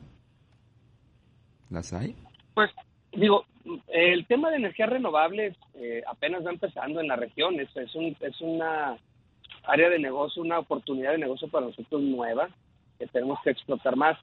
¿Las 1.70 1.94
hay? 1.94 2.16
Pues 2.54 2.72
digo, 3.12 3.46
el 3.88 4.26
tema 4.28 4.52
de 4.52 4.58
energías 4.58 4.90
renovables 4.90 5.58
eh, 5.76 6.04
apenas 6.08 6.46
va 6.46 6.52
empezando 6.52 7.02
en 7.02 7.08
la 7.08 7.16
región, 7.16 7.60
es, 7.60 7.76
es, 7.76 7.96
un, 7.96 8.16
es 8.20 8.40
una 8.42 8.98
área 9.68 9.90
de 9.90 10.00
negocio, 10.00 10.42
una 10.42 10.60
oportunidad 10.60 11.12
de 11.12 11.20
negocio 11.20 11.48
para 11.48 11.68
nosotros 11.68 12.02
nueva 12.02 12.50
que 12.98 13.08
tenemos 13.08 13.40
que 13.44 13.52
explotar 13.52 13.96
más. 13.96 14.18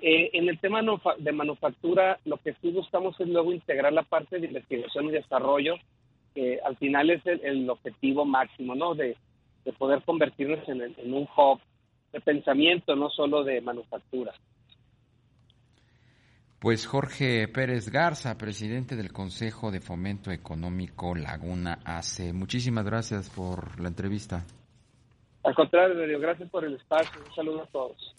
Eh, 0.00 0.30
en 0.34 0.48
el 0.48 0.58
tema 0.58 0.80
de 1.18 1.32
manufactura, 1.32 2.18
lo 2.24 2.36
que 2.38 2.54
sí 2.60 2.70
buscamos 2.70 3.18
es 3.20 3.28
luego 3.28 3.52
integrar 3.52 3.92
la 3.92 4.02
parte 4.02 4.38
de 4.38 4.46
investigación 4.46 5.06
y 5.06 5.12
desarrollo, 5.12 5.76
que 6.34 6.58
al 6.64 6.76
final 6.76 7.10
es 7.10 7.24
el, 7.26 7.68
objetivo 7.70 8.24
máximo, 8.24 8.74
¿no? 8.74 8.94
De, 8.94 9.16
poder 9.78 10.02
convertirnos 10.02 10.68
en, 10.68 10.82
en, 10.82 11.14
un 11.14 11.26
hub 11.36 11.58
de 12.12 12.20
pensamiento, 12.20 12.94
no 12.94 13.08
solo 13.08 13.44
de 13.44 13.62
manufactura. 13.62 14.34
Pues 16.58 16.86
Jorge 16.86 17.48
Pérez 17.48 17.90
Garza, 17.90 18.36
presidente 18.36 18.94
del 18.94 19.10
Consejo 19.12 19.70
de 19.70 19.80
Fomento 19.80 20.30
Económico 20.30 21.14
Laguna 21.14 21.78
AC. 21.84 22.32
Muchísimas 22.34 22.84
gracias 22.84 23.30
por 23.30 23.80
la 23.80 23.88
entrevista. 23.88 24.44
Al 25.44 25.54
contrario, 25.54 26.18
gracias 26.18 26.48
por 26.50 26.64
el 26.64 26.74
espacio. 26.74 27.20
Un 27.28 27.34
saludo 27.34 27.62
a 27.62 27.66
todos. 27.66 28.14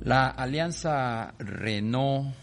La 0.00 0.28
alianza 0.28 1.34
Renault, 1.38 2.34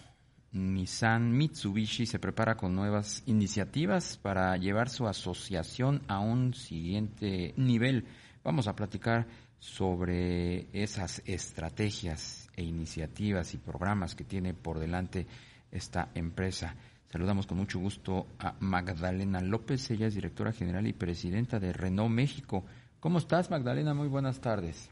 Nissan, 0.53 1.31
Mitsubishi 1.31 2.05
se 2.05 2.19
prepara 2.19 2.55
con 2.55 2.75
nuevas 2.75 3.23
iniciativas 3.25 4.17
para 4.17 4.55
llevar 4.57 4.89
su 4.89 5.07
asociación 5.07 6.01
a 6.07 6.19
un 6.19 6.53
siguiente 6.53 7.53
nivel. 7.57 8.05
Vamos 8.43 8.67
a 8.67 8.75
platicar 8.75 9.27
sobre 9.59 10.67
esas 10.73 11.21
estrategias 11.25 12.49
e 12.55 12.63
iniciativas 12.63 13.53
y 13.53 13.57
programas 13.57 14.15
que 14.15 14.25
tiene 14.25 14.53
por 14.53 14.79
delante 14.79 15.25
esta 15.71 16.09
empresa. 16.15 16.75
Saludamos 17.13 17.45
con 17.45 17.59
mucho 17.59 17.77
gusto 17.77 18.25
a 18.39 18.55
Magdalena 18.59 19.39
López, 19.39 19.91
ella 19.91 20.07
es 20.07 20.15
directora 20.15 20.51
general 20.51 20.87
y 20.87 20.93
presidenta 20.93 21.59
de 21.59 21.71
Renault 21.71 22.09
México. 22.09 22.65
¿Cómo 22.99 23.19
estás, 23.19 23.51
Magdalena? 23.51 23.93
Muy 23.93 24.07
buenas 24.07 24.41
tardes. 24.41 24.89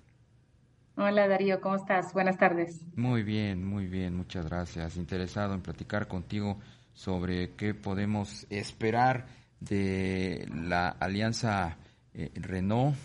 Hola 0.98 1.28
Darío, 1.28 1.60
¿cómo 1.62 1.78
estás? 1.78 2.14
Buenas 2.14 2.38
tardes. 2.38 2.80
Muy 2.96 3.24
bien, 3.24 3.66
muy 3.66 3.88
bien, 3.88 4.16
muchas 4.16 4.46
gracias. 4.46 4.98
Interesado 4.98 5.56
en 5.56 5.62
platicar 5.62 6.08
contigo 6.08 6.60
sobre 6.94 7.56
qué 7.56 7.74
podemos 7.74 8.46
esperar 8.52 9.26
de 9.60 10.48
la 10.54 10.90
alianza 10.90 11.80
eh, 12.14 12.30
Renault, 12.36 12.98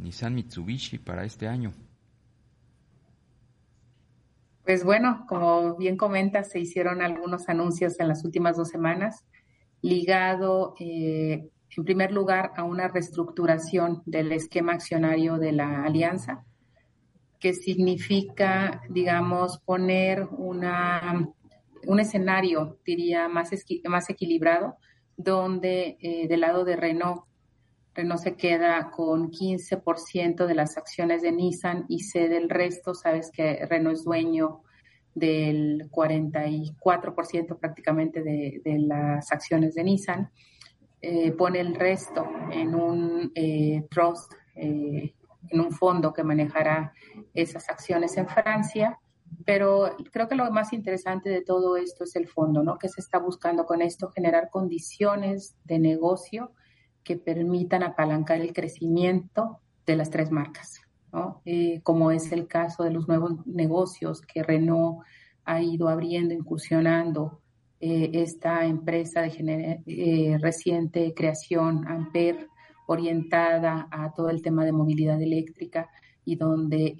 Nissan 0.00 0.34
Mitsubishi 0.34 0.98
para 0.98 1.24
este 1.24 1.46
año. 1.46 1.72
Pues 4.64 4.82
bueno, 4.82 5.26
como 5.28 5.76
bien 5.76 5.96
comentas, 5.96 6.50
se 6.50 6.58
hicieron 6.58 7.02
algunos 7.02 7.48
anuncios 7.48 8.00
en 8.00 8.08
las 8.08 8.24
últimas 8.24 8.56
dos 8.56 8.68
semanas 8.68 9.24
ligado, 9.82 10.74
eh, 10.80 11.50
en 11.76 11.84
primer 11.84 12.10
lugar, 12.12 12.52
a 12.56 12.64
una 12.64 12.88
reestructuración 12.88 14.02
del 14.06 14.32
esquema 14.32 14.72
accionario 14.72 15.36
de 15.36 15.52
la 15.52 15.84
alianza 15.84 16.44
que 17.44 17.52
significa, 17.52 18.80
digamos, 18.88 19.58
poner 19.58 20.26
una, 20.30 21.28
un 21.86 22.00
escenario, 22.00 22.78
diría, 22.86 23.28
más, 23.28 23.50
más 23.86 24.08
equilibrado, 24.08 24.78
donde 25.18 25.98
eh, 26.00 26.26
del 26.26 26.40
lado 26.40 26.64
de 26.64 26.76
Renault 26.76 27.24
Renault 27.94 28.22
se 28.22 28.36
queda 28.36 28.90
con 28.90 29.30
15% 29.30 30.46
de 30.46 30.54
las 30.54 30.76
acciones 30.76 31.22
de 31.22 31.32
Nissan 31.32 31.84
y 31.88 32.00
cede 32.00 32.36
el 32.36 32.50
resto. 32.50 32.94
Sabes 32.94 33.30
que 33.30 33.64
Renault 33.66 33.98
es 33.98 34.04
dueño 34.04 34.62
del 35.14 35.88
44% 35.90 37.58
prácticamente 37.58 38.22
de, 38.22 38.78
las 38.78 39.30
acciones 39.30 39.74
de 39.74 39.84
Nissan. 39.84 40.30
Eh, 41.00 41.32
pone 41.32 41.60
el 41.60 41.74
resto 41.74 42.26
en 42.50 42.74
un 42.74 43.30
eh, 43.34 43.84
trust, 43.90 44.32
eh, 44.56 45.14
en 45.50 45.60
un 45.60 45.70
fondo 45.70 46.12
que 46.12 46.24
manejará 46.24 46.92
esas 47.32 47.68
acciones 47.68 48.16
en 48.16 48.26
Francia. 48.26 48.98
Pero 49.44 49.96
creo 50.10 50.28
que 50.28 50.34
lo 50.34 50.50
más 50.50 50.72
interesante 50.72 51.28
de 51.28 51.42
todo 51.42 51.76
esto 51.76 52.04
es 52.04 52.16
el 52.16 52.26
fondo, 52.26 52.62
¿no? 52.62 52.78
Que 52.78 52.88
se 52.88 53.00
está 53.00 53.18
buscando 53.18 53.66
con 53.66 53.82
esto 53.82 54.10
generar 54.10 54.48
condiciones 54.50 55.56
de 55.64 55.78
negocio 55.78 56.52
que 57.04 57.16
permitan 57.16 57.82
apalancar 57.82 58.40
el 58.40 58.52
crecimiento 58.52 59.60
de 59.86 59.96
las 59.96 60.10
tres 60.10 60.30
marcas, 60.30 60.80
¿no? 61.12 61.42
Eh, 61.44 61.80
como 61.82 62.10
es 62.10 62.32
el 62.32 62.48
caso 62.48 62.82
de 62.82 62.90
los 62.90 63.06
nuevos 63.06 63.46
negocios 63.46 64.22
que 64.22 64.42
Renault 64.42 65.04
ha 65.44 65.62
ido 65.62 65.88
abriendo, 65.88 66.34
incursionando. 66.34 67.40
Eh, 67.80 68.10
esta 68.14 68.64
empresa 68.64 69.20
de 69.20 69.82
eh, 69.86 70.38
reciente 70.40 71.12
creación, 71.14 71.86
Ampere, 71.86 72.48
orientada 72.86 73.88
a 73.90 74.14
todo 74.14 74.30
el 74.30 74.40
tema 74.40 74.64
de 74.64 74.72
movilidad 74.72 75.20
eléctrica 75.20 75.90
y 76.24 76.36
donde 76.36 76.94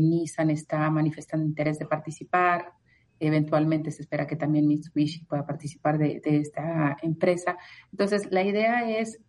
Nissan 0.00 0.48
está 0.48 0.88
manifestando 0.90 1.44
interés 1.44 1.78
de 1.78 1.84
participar. 1.84 2.72
Eventualmente 3.18 3.90
se 3.90 4.02
espera 4.02 4.26
que 4.26 4.36
también 4.36 4.66
Mitsubishi 4.66 5.26
pueda 5.26 5.44
participar 5.44 5.98
de, 5.98 6.20
de 6.24 6.38
esta 6.38 6.96
empresa. 7.02 7.58
Entonces, 7.92 8.28
la 8.30 8.42
idea 8.42 8.88
es 8.88 9.20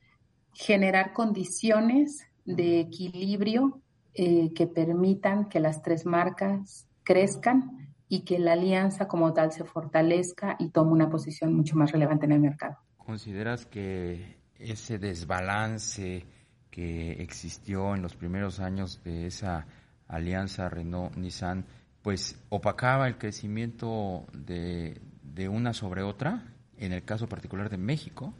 generar 0.53 1.13
condiciones 1.13 2.27
de 2.45 2.79
equilibrio 2.79 3.81
eh, 4.13 4.53
que 4.53 4.67
permitan 4.67 5.47
que 5.47 5.59
las 5.59 5.81
tres 5.81 6.05
marcas 6.05 6.87
crezcan 7.03 7.91
y 8.09 8.21
que 8.25 8.39
la 8.39 8.53
alianza 8.53 9.07
como 9.07 9.33
tal 9.33 9.51
se 9.53 9.63
fortalezca 9.63 10.57
y 10.59 10.69
tome 10.69 10.91
una 10.91 11.09
posición 11.09 11.53
mucho 11.53 11.77
más 11.77 11.91
relevante 11.91 12.25
en 12.25 12.33
el 12.33 12.41
mercado. 12.41 12.77
¿Consideras 12.97 13.65
que 13.65 14.37
ese 14.59 14.99
desbalance 14.99 16.25
que 16.69 17.11
existió 17.13 17.95
en 17.95 18.01
los 18.01 18.15
primeros 18.15 18.59
años 18.59 19.01
de 19.03 19.27
esa 19.27 19.65
alianza 20.07 20.69
Renault-Nissan, 20.69 21.65
pues 22.01 22.37
opacaba 22.49 23.07
el 23.07 23.17
crecimiento 23.17 24.25
de, 24.33 24.99
de 25.23 25.47
una 25.47 25.73
sobre 25.73 26.03
otra, 26.03 26.53
en 26.77 26.91
el 26.91 27.03
caso 27.03 27.27
particular 27.27 27.69
de 27.69 27.77
México? 27.77 28.33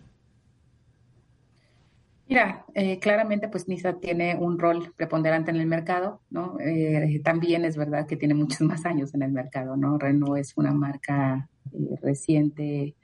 Mira, 2.32 2.65
eh, 2.76 2.98
claramente 3.00 3.50
pues 3.50 3.67
NISA 3.67 4.00
tiene 4.00 4.38
un 4.38 4.58
rol 4.58 4.94
preponderante 4.96 5.52
en 5.52 5.58
el 5.58 5.65
mercado, 5.65 6.22
¿no? 6.30 6.56
Eh, 6.62 7.20
también 7.26 7.65
es 7.65 7.76
verdad 7.76 8.08
que 8.08 8.15
tiene 8.15 8.34
muchos 8.34 8.62
más 8.62 8.86
años 8.86 9.13
en 9.13 9.24
el 9.24 9.34
mercado, 9.34 9.76
¿no? 9.76 9.98
Renault 9.98 10.38
es 10.38 10.56
una 10.56 10.72
marca 10.72 11.50
eh, 11.74 11.98
reciente, 12.02 12.96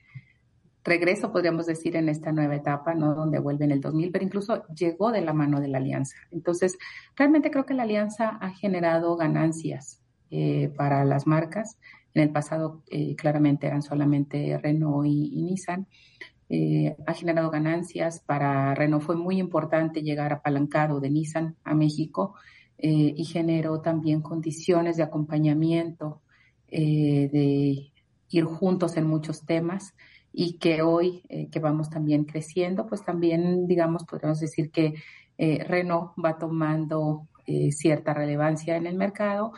regreso 0.81 1.33
podríamos 1.33 1.65
decir 1.65 1.97
en 1.97 2.07
esta 2.07 2.31
nueva 2.31 2.55
etapa, 2.55 2.95
¿no? 2.95 3.15
Donde 3.15 3.39
vuelve 3.39 3.65
en 3.65 3.71
el 3.71 3.81
2000, 3.81 4.13
pero 4.13 4.23
incluso 4.23 4.65
llegó 4.67 5.11
de 5.11 5.19
la 5.19 5.33
mano 5.33 5.59
de 5.59 5.67
la 5.67 5.79
alianza. 5.79 6.15
Entonces, 6.31 6.77
realmente 7.17 7.51
creo 7.51 7.65
que 7.65 7.73
la 7.73 7.83
alianza 7.83 8.37
ha 8.39 8.51
generado 8.51 9.17
ganancias 9.17 10.01
para 10.77 11.03
las 11.03 11.27
marcas. 11.27 11.77
En 12.13 12.23
el 12.23 12.29
pasado 12.29 12.81
claramente 13.17 13.67
eran 13.67 13.81
solamente 13.81 14.57
Renault 14.57 15.05
y 15.05 15.41
Nissan. 15.41 15.85
Eh, 16.49 16.95
ha 17.05 17.13
generado 17.13 17.49
ganancias. 17.49 18.21
Para 18.25 18.73
Renault 18.75 19.03
fue 19.03 19.15
muy 19.15 19.39
importante 19.39 20.01
llegar 20.01 20.31
apalancado 20.33 20.99
de 20.99 21.09
Nissan 21.09 21.55
a 21.63 21.75
México 21.75 22.35
eh, 22.77 23.13
y 23.15 23.25
generó 23.25 23.81
también 23.81 24.21
condiciones 24.21 24.97
de 24.97 25.03
acompañamiento, 25.03 26.21
eh, 26.69 27.29
de 27.31 27.91
ir 28.29 28.45
juntos 28.45 28.97
en 28.97 29.07
muchos 29.07 29.45
temas 29.45 29.93
y 30.33 30.57
que 30.59 30.81
hoy 30.81 31.23
que 31.51 31.59
vamos 31.59 31.89
también 31.89 32.25
creciendo, 32.25 32.85
pues 32.85 33.03
también, 33.03 33.65
digamos, 33.65 34.03
podemos 34.03 34.39
decir 34.39 34.69
que 34.69 34.93
Renault 35.37 36.11
va 36.23 36.37
tomando 36.37 37.27
cierta 37.71 38.13
relevancia 38.13 38.75
en 38.75 38.85
el 38.85 38.97
mercado 38.97 39.53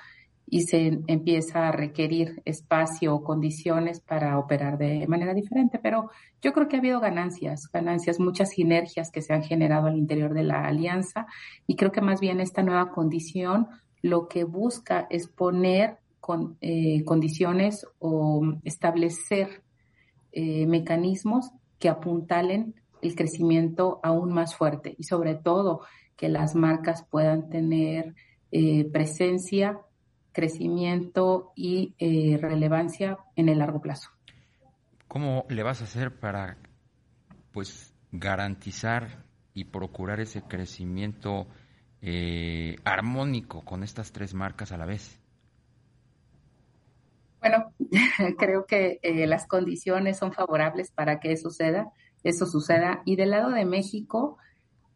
y 0.51 0.62
se 0.62 0.99
empieza 1.07 1.67
a 1.67 1.71
requerir 1.71 2.41
espacio 2.43 3.13
o 3.13 3.23
condiciones 3.23 3.99
para 3.99 4.39
operar 4.39 4.77
de 4.77 5.05
manera 5.07 5.33
diferente. 5.33 5.79
Pero 5.79 6.09
yo 6.41 6.53
creo 6.53 6.67
que 6.67 6.75
ha 6.75 6.79
habido 6.79 6.99
ganancias, 6.99 7.69
ganancias, 7.71 8.19
muchas 8.19 8.49
sinergias 8.49 9.12
que 9.12 9.21
se 9.21 9.33
han 9.33 9.43
generado 9.43 9.88
al 9.88 9.97
interior 9.97 10.33
de 10.33 10.43
la 10.43 10.65
alianza 10.65 11.27
y 11.67 11.75
creo 11.75 11.91
que 11.91 12.01
más 12.01 12.19
bien 12.19 12.39
esta 12.39 12.63
nueva 12.63 12.91
condición 12.91 13.67
lo 14.01 14.27
que 14.27 14.43
busca 14.43 15.05
es 15.09 15.27
poner 15.27 15.97
con, 16.19 16.57
eh, 16.62 17.03
condiciones 17.05 17.85
o 17.99 18.41
establecer 18.63 19.62
eh, 20.31 20.65
mecanismos 20.65 21.51
que 21.77 21.89
apuntalen 21.89 22.75
el 23.01 23.15
crecimiento 23.15 23.99
aún 24.03 24.33
más 24.33 24.55
fuerte 24.55 24.95
y 24.97 25.03
sobre 25.03 25.35
todo 25.35 25.81
que 26.17 26.27
las 26.27 26.55
marcas 26.55 27.05
puedan 27.09 27.49
tener 27.49 28.15
eh, 28.51 28.85
presencia 28.85 29.79
crecimiento 30.39 31.52
y 31.54 31.95
eh, 31.99 32.38
relevancia 32.41 33.17
en 33.36 33.49
el 33.49 33.60
largo 33.60 33.82
plazo. 33.82 34.10
¿Cómo 35.10 35.45
le 35.49 35.63
vas 35.63 35.82
a 35.82 35.84
hacer 35.84 36.17
para 36.17 36.58
pues 37.52 37.93
garantizar 38.13 39.25
y 39.54 39.65
procurar 39.65 40.21
ese 40.21 40.41
crecimiento 40.43 41.47
eh, 42.02 42.78
armónico 42.86 43.65
con 43.65 43.84
estas 43.84 44.13
tres 44.13 44.34
marcas 44.34 44.71
a 44.71 44.78
la 44.78 44.86
vez? 44.86 45.19
Bueno, 47.41 47.73
creo 48.38 48.65
que 48.65 48.99
eh, 49.02 49.28
las 49.28 49.45
condiciones 49.45 50.19
son 50.19 50.32
favorables 50.32 50.89
para 50.91 51.19
que 51.19 51.34
eso 51.34 51.49
suceda, 51.49 51.91
eso 52.23 52.45
suceda. 52.45 53.02
Y 53.04 53.17
del 53.17 53.32
lado 53.32 53.49
de 53.49 53.65
México, 53.65 54.38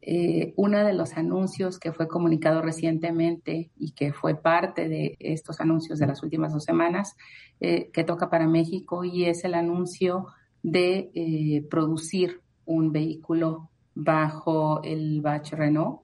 eh, 0.06 0.54
uno 0.58 0.84
de 0.84 0.94
los 0.94 1.14
anuncios 1.14 1.80
que 1.80 1.94
fue 1.94 2.10
comunicado 2.10 2.62
recientemente 2.62 3.72
y 3.78 3.92
que 3.92 4.12
fue 4.12 4.36
parte 4.36 4.90
de 4.90 5.16
estos 5.20 5.62
anuncios 5.62 5.98
de 5.98 6.08
las 6.08 6.22
últimas 6.24 6.52
dos 6.52 6.66
semanas, 6.66 7.16
eh, 7.62 7.90
que 7.94 8.04
toca 8.04 8.30
para 8.30 8.46
México 8.46 9.06
y 9.06 9.26
es 9.26 9.46
el 9.46 9.54
anuncio 9.54 10.28
de 10.62 11.10
eh, 11.14 11.66
producir 11.70 12.42
un 12.66 12.92
vehículo 12.92 13.70
bajo 13.96 14.84
el 14.84 15.22
batch 15.22 15.54
Renault 15.54 16.02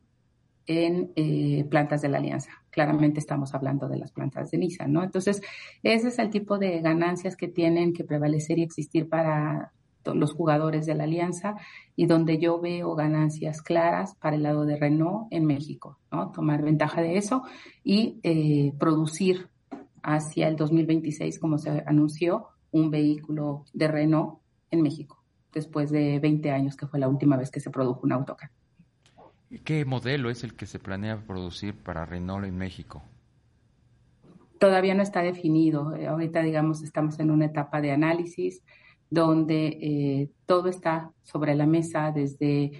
en 0.65 1.11
plantas 1.67 2.03
de 2.03 2.09
la 2.09 2.19
alianza. 2.19 2.51
Claramente 2.69 3.19
estamos 3.19 3.55
hablando 3.55 3.89
de 3.89 3.97
las 3.97 4.11
plantas 4.11 4.51
de 4.51 4.59
Nissan, 4.59 4.93
¿no? 4.93 5.03
Entonces, 5.03 5.41
ese 5.81 6.09
es 6.09 6.19
el 6.19 6.29
tipo 6.29 6.59
de 6.59 6.79
ganancias 6.81 7.35
que 7.35 7.47
tienen 7.47 7.91
que 7.91 8.03
prevalecer 8.03 8.59
y 8.59 8.63
existir 8.63 9.09
para 9.09 9.73
los 10.05 10.33
jugadores 10.33 10.85
de 10.85 10.95
la 10.95 11.03
alianza 11.03 11.55
y 11.95 12.05
donde 12.05 12.39
yo 12.39 12.59
veo 12.59 12.95
ganancias 12.95 13.61
claras 13.61 14.15
para 14.15 14.35
el 14.35 14.43
lado 14.43 14.65
de 14.65 14.77
Renault 14.77 15.27
en 15.31 15.45
México, 15.45 15.99
¿no? 16.11 16.31
Tomar 16.31 16.61
ventaja 16.61 17.01
de 17.01 17.17
eso 17.17 17.43
y 17.83 18.19
eh, 18.23 18.73
producir 18.79 19.49
hacia 20.01 20.47
el 20.47 20.55
2026, 20.55 21.39
como 21.39 21.57
se 21.57 21.83
anunció, 21.85 22.47
un 22.71 22.89
vehículo 22.89 23.65
de 23.73 23.87
Renault 23.87 24.39
en 24.71 24.81
México, 24.81 25.23
después 25.53 25.91
de 25.91 26.19
20 26.19 26.51
años 26.51 26.75
que 26.75 26.87
fue 26.87 26.99
la 26.99 27.07
última 27.07 27.35
vez 27.35 27.51
que 27.51 27.59
se 27.59 27.69
produjo 27.69 28.01
un 28.03 28.13
autocar. 28.13 28.51
¿Qué 29.63 29.83
modelo 29.83 30.29
es 30.29 30.43
el 30.43 30.55
que 30.55 30.67
se 30.67 30.77
planea 30.77 31.25
producir 31.25 31.75
para 31.75 32.05
Renault 32.05 32.45
en 32.45 32.55
México? 32.55 33.03
Todavía 34.59 34.93
no 34.93 35.01
está 35.01 35.23
definido. 35.23 35.95
Eh, 35.95 36.07
ahorita, 36.07 36.41
digamos, 36.41 36.83
estamos 36.83 37.19
en 37.19 37.31
una 37.31 37.45
etapa 37.45 37.81
de 37.81 37.91
análisis 37.91 38.61
donde 39.09 39.67
eh, 39.81 40.29
todo 40.45 40.69
está 40.69 41.11
sobre 41.23 41.55
la 41.55 41.65
mesa 41.65 42.11
desde 42.11 42.71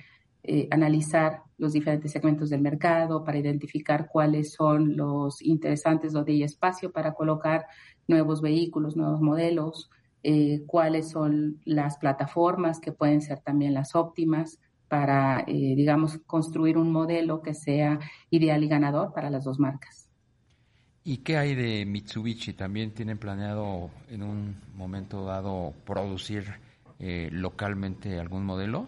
eh, 0.43 0.67
analizar 0.71 1.41
los 1.57 1.73
diferentes 1.73 2.11
segmentos 2.11 2.49
del 2.49 2.61
mercado 2.61 3.23
para 3.23 3.37
identificar 3.37 4.07
cuáles 4.09 4.53
son 4.53 4.95
los 4.95 5.41
interesantes 5.41 6.13
donde 6.13 6.33
hay 6.33 6.43
espacio 6.43 6.91
para 6.91 7.13
colocar 7.13 7.65
nuevos 8.07 8.41
vehículos, 8.41 8.95
nuevos 8.95 9.21
modelos, 9.21 9.89
eh, 10.23 10.63
cuáles 10.67 11.09
son 11.09 11.59
las 11.65 11.97
plataformas 11.97 12.79
que 12.79 12.91
pueden 12.91 13.21
ser 13.21 13.39
también 13.39 13.73
las 13.73 13.95
óptimas 13.95 14.59
para, 14.87 15.45
digamos, 15.45 16.17
construir 16.25 16.75
un 16.75 16.91
modelo 16.91 17.43
que 17.43 17.53
sea 17.53 17.99
ideal 18.31 18.63
y 18.63 18.67
ganador 18.67 19.13
para 19.13 19.29
las 19.29 19.43
dos 19.43 19.59
marcas. 19.59 20.08
¿Y 21.03 21.17
qué 21.17 21.37
hay 21.37 21.55
de 21.55 21.85
Mitsubishi? 21.85 22.53
¿También 22.53 22.91
tienen 22.91 23.17
planeado 23.17 23.89
en 24.09 24.23
un 24.23 24.57
momento 24.75 25.25
dado 25.25 25.73
producir 25.85 26.45
eh, 26.99 27.29
localmente 27.31 28.19
algún 28.19 28.45
modelo? 28.45 28.87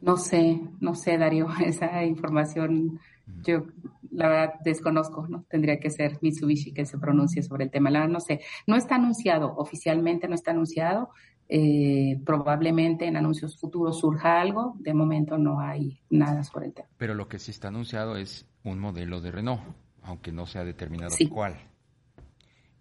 No 0.00 0.16
sé, 0.16 0.60
no 0.80 0.94
sé, 0.94 1.18
Darío, 1.18 1.48
esa 1.64 2.04
información 2.04 3.00
yo 3.42 3.66
la 4.10 4.28
verdad 4.28 4.54
desconozco, 4.64 5.26
¿no? 5.28 5.44
Tendría 5.48 5.78
que 5.78 5.90
ser 5.90 6.18
Mitsubishi 6.22 6.72
que 6.72 6.86
se 6.86 6.98
pronuncie 6.98 7.42
sobre 7.42 7.64
el 7.64 7.70
tema. 7.70 7.90
La 7.90 8.00
verdad 8.00 8.12
no 8.12 8.20
sé. 8.20 8.40
No 8.66 8.76
está 8.76 8.96
anunciado, 8.96 9.54
oficialmente 9.56 10.28
no 10.28 10.34
está 10.34 10.50
anunciado. 10.52 11.10
Eh, 11.50 12.20
probablemente 12.26 13.06
en 13.06 13.16
anuncios 13.16 13.58
futuros 13.58 14.00
surja 14.00 14.40
algo. 14.40 14.74
De 14.78 14.94
momento 14.94 15.38
no 15.38 15.60
hay 15.60 16.00
nada 16.10 16.42
sobre 16.42 16.66
el 16.66 16.74
tema. 16.74 16.88
Pero 16.96 17.14
lo 17.14 17.28
que 17.28 17.38
sí 17.38 17.50
está 17.50 17.68
anunciado 17.68 18.16
es 18.16 18.46
un 18.64 18.78
modelo 18.78 19.20
de 19.20 19.30
Renault, 19.30 19.62
aunque 20.08 20.32
no 20.32 20.46
se 20.46 20.58
ha 20.58 20.64
determinado 20.64 21.14
cuál. 21.30 21.56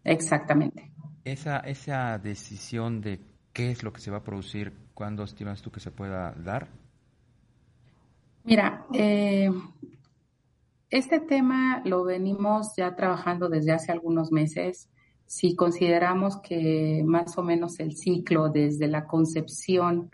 Exactamente. 0.03 0.91
Esa, 1.25 1.59
esa 1.59 2.17
decisión 2.17 3.01
de 3.01 3.19
qué 3.51 3.71
es 3.71 3.83
lo 3.83 3.91
que 3.91 3.99
se 3.99 4.09
va 4.09 4.17
a 4.17 4.23
producir, 4.23 4.73
¿cuándo 4.93 5.23
estimas 5.23 5.61
tú 5.61 5.69
que 5.69 5.81
se 5.81 5.91
pueda 5.91 6.31
dar? 6.31 6.69
Mira, 8.45 8.85
eh, 8.93 9.51
este 10.89 11.19
tema 11.19 11.81
lo 11.83 12.05
venimos 12.05 12.73
ya 12.77 12.95
trabajando 12.95 13.49
desde 13.49 13.73
hace 13.73 13.91
algunos 13.91 14.31
meses. 14.31 14.89
Si 15.25 15.53
consideramos 15.53 16.37
que 16.37 17.03
más 17.05 17.37
o 17.37 17.43
menos 17.43 17.81
el 17.81 17.97
ciclo 17.97 18.47
desde 18.47 18.87
la 18.87 19.05
concepción, 19.05 20.11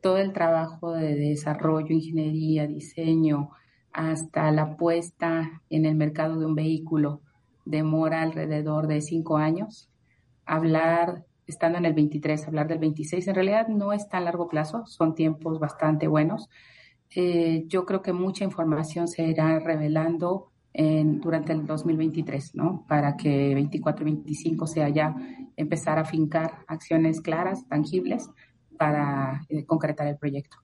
todo 0.00 0.16
el 0.16 0.32
trabajo 0.32 0.92
de 0.92 1.16
desarrollo, 1.16 1.94
ingeniería, 1.94 2.66
diseño, 2.66 3.50
hasta 3.96 4.52
la 4.52 4.76
puesta 4.76 5.62
en 5.70 5.86
el 5.86 5.94
mercado 5.94 6.38
de 6.38 6.44
un 6.44 6.54
vehículo 6.54 7.22
demora 7.64 8.20
alrededor 8.20 8.88
de 8.88 9.00
cinco 9.00 9.38
años. 9.38 9.88
Hablar, 10.44 11.24
estando 11.46 11.78
en 11.78 11.86
el 11.86 11.94
23, 11.94 12.46
hablar 12.46 12.68
del 12.68 12.78
26, 12.78 13.26
en 13.26 13.34
realidad 13.34 13.68
no 13.68 13.94
es 13.94 14.06
tan 14.10 14.26
largo 14.26 14.48
plazo, 14.48 14.84
son 14.84 15.14
tiempos 15.14 15.58
bastante 15.58 16.08
buenos. 16.08 16.50
Eh, 17.14 17.64
yo 17.68 17.86
creo 17.86 18.02
que 18.02 18.12
mucha 18.12 18.44
información 18.44 19.08
se 19.08 19.24
irá 19.24 19.58
revelando 19.60 20.52
durante 20.74 21.54
el 21.54 21.64
2023, 21.64 22.54
¿no? 22.54 22.84
Para 22.86 23.16
que 23.16 23.54
24 23.54 24.06
y 24.06 24.12
25 24.12 24.66
sea 24.66 24.90
ya 24.90 25.16
empezar 25.56 25.98
a 25.98 26.04
fincar 26.04 26.58
acciones 26.66 27.22
claras, 27.22 27.66
tangibles, 27.66 28.28
para 28.76 29.40
eh, 29.48 29.64
concretar 29.64 30.06
el 30.06 30.18
proyecto. 30.18 30.58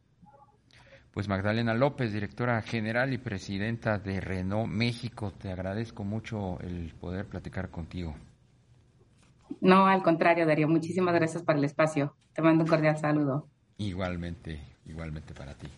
Pues 1.13 1.29
Magdalena 1.29 1.75
López, 1.75 2.11
directora 2.11 2.63
general 2.63 3.13
y 3.13 3.19
presidenta 3.19 3.99
de 3.99 4.19
Renault 4.21 4.73
México, 4.73 5.31
te 5.31 5.53
agradezco 5.53 6.05
mucho 6.05 6.59
el 6.61 6.95
poder 6.99 7.27
platicar 7.27 7.69
contigo. 7.69 8.15
No, 9.61 9.87
al 9.87 10.03
contrario, 10.03 10.47
Darío, 10.47 10.69
muchísimas 10.69 11.15
gracias 11.15 11.43
por 11.43 11.57
el 11.57 11.65
espacio. 11.65 12.17
Te 12.33 12.41
mando 12.41 12.65
un 12.65 12.71
cordial 12.71 12.97
saludo. 12.97 13.47
Igualmente, 13.77 14.63
igualmente 14.87 15.35
para 15.35 15.55
ti. 15.55 15.69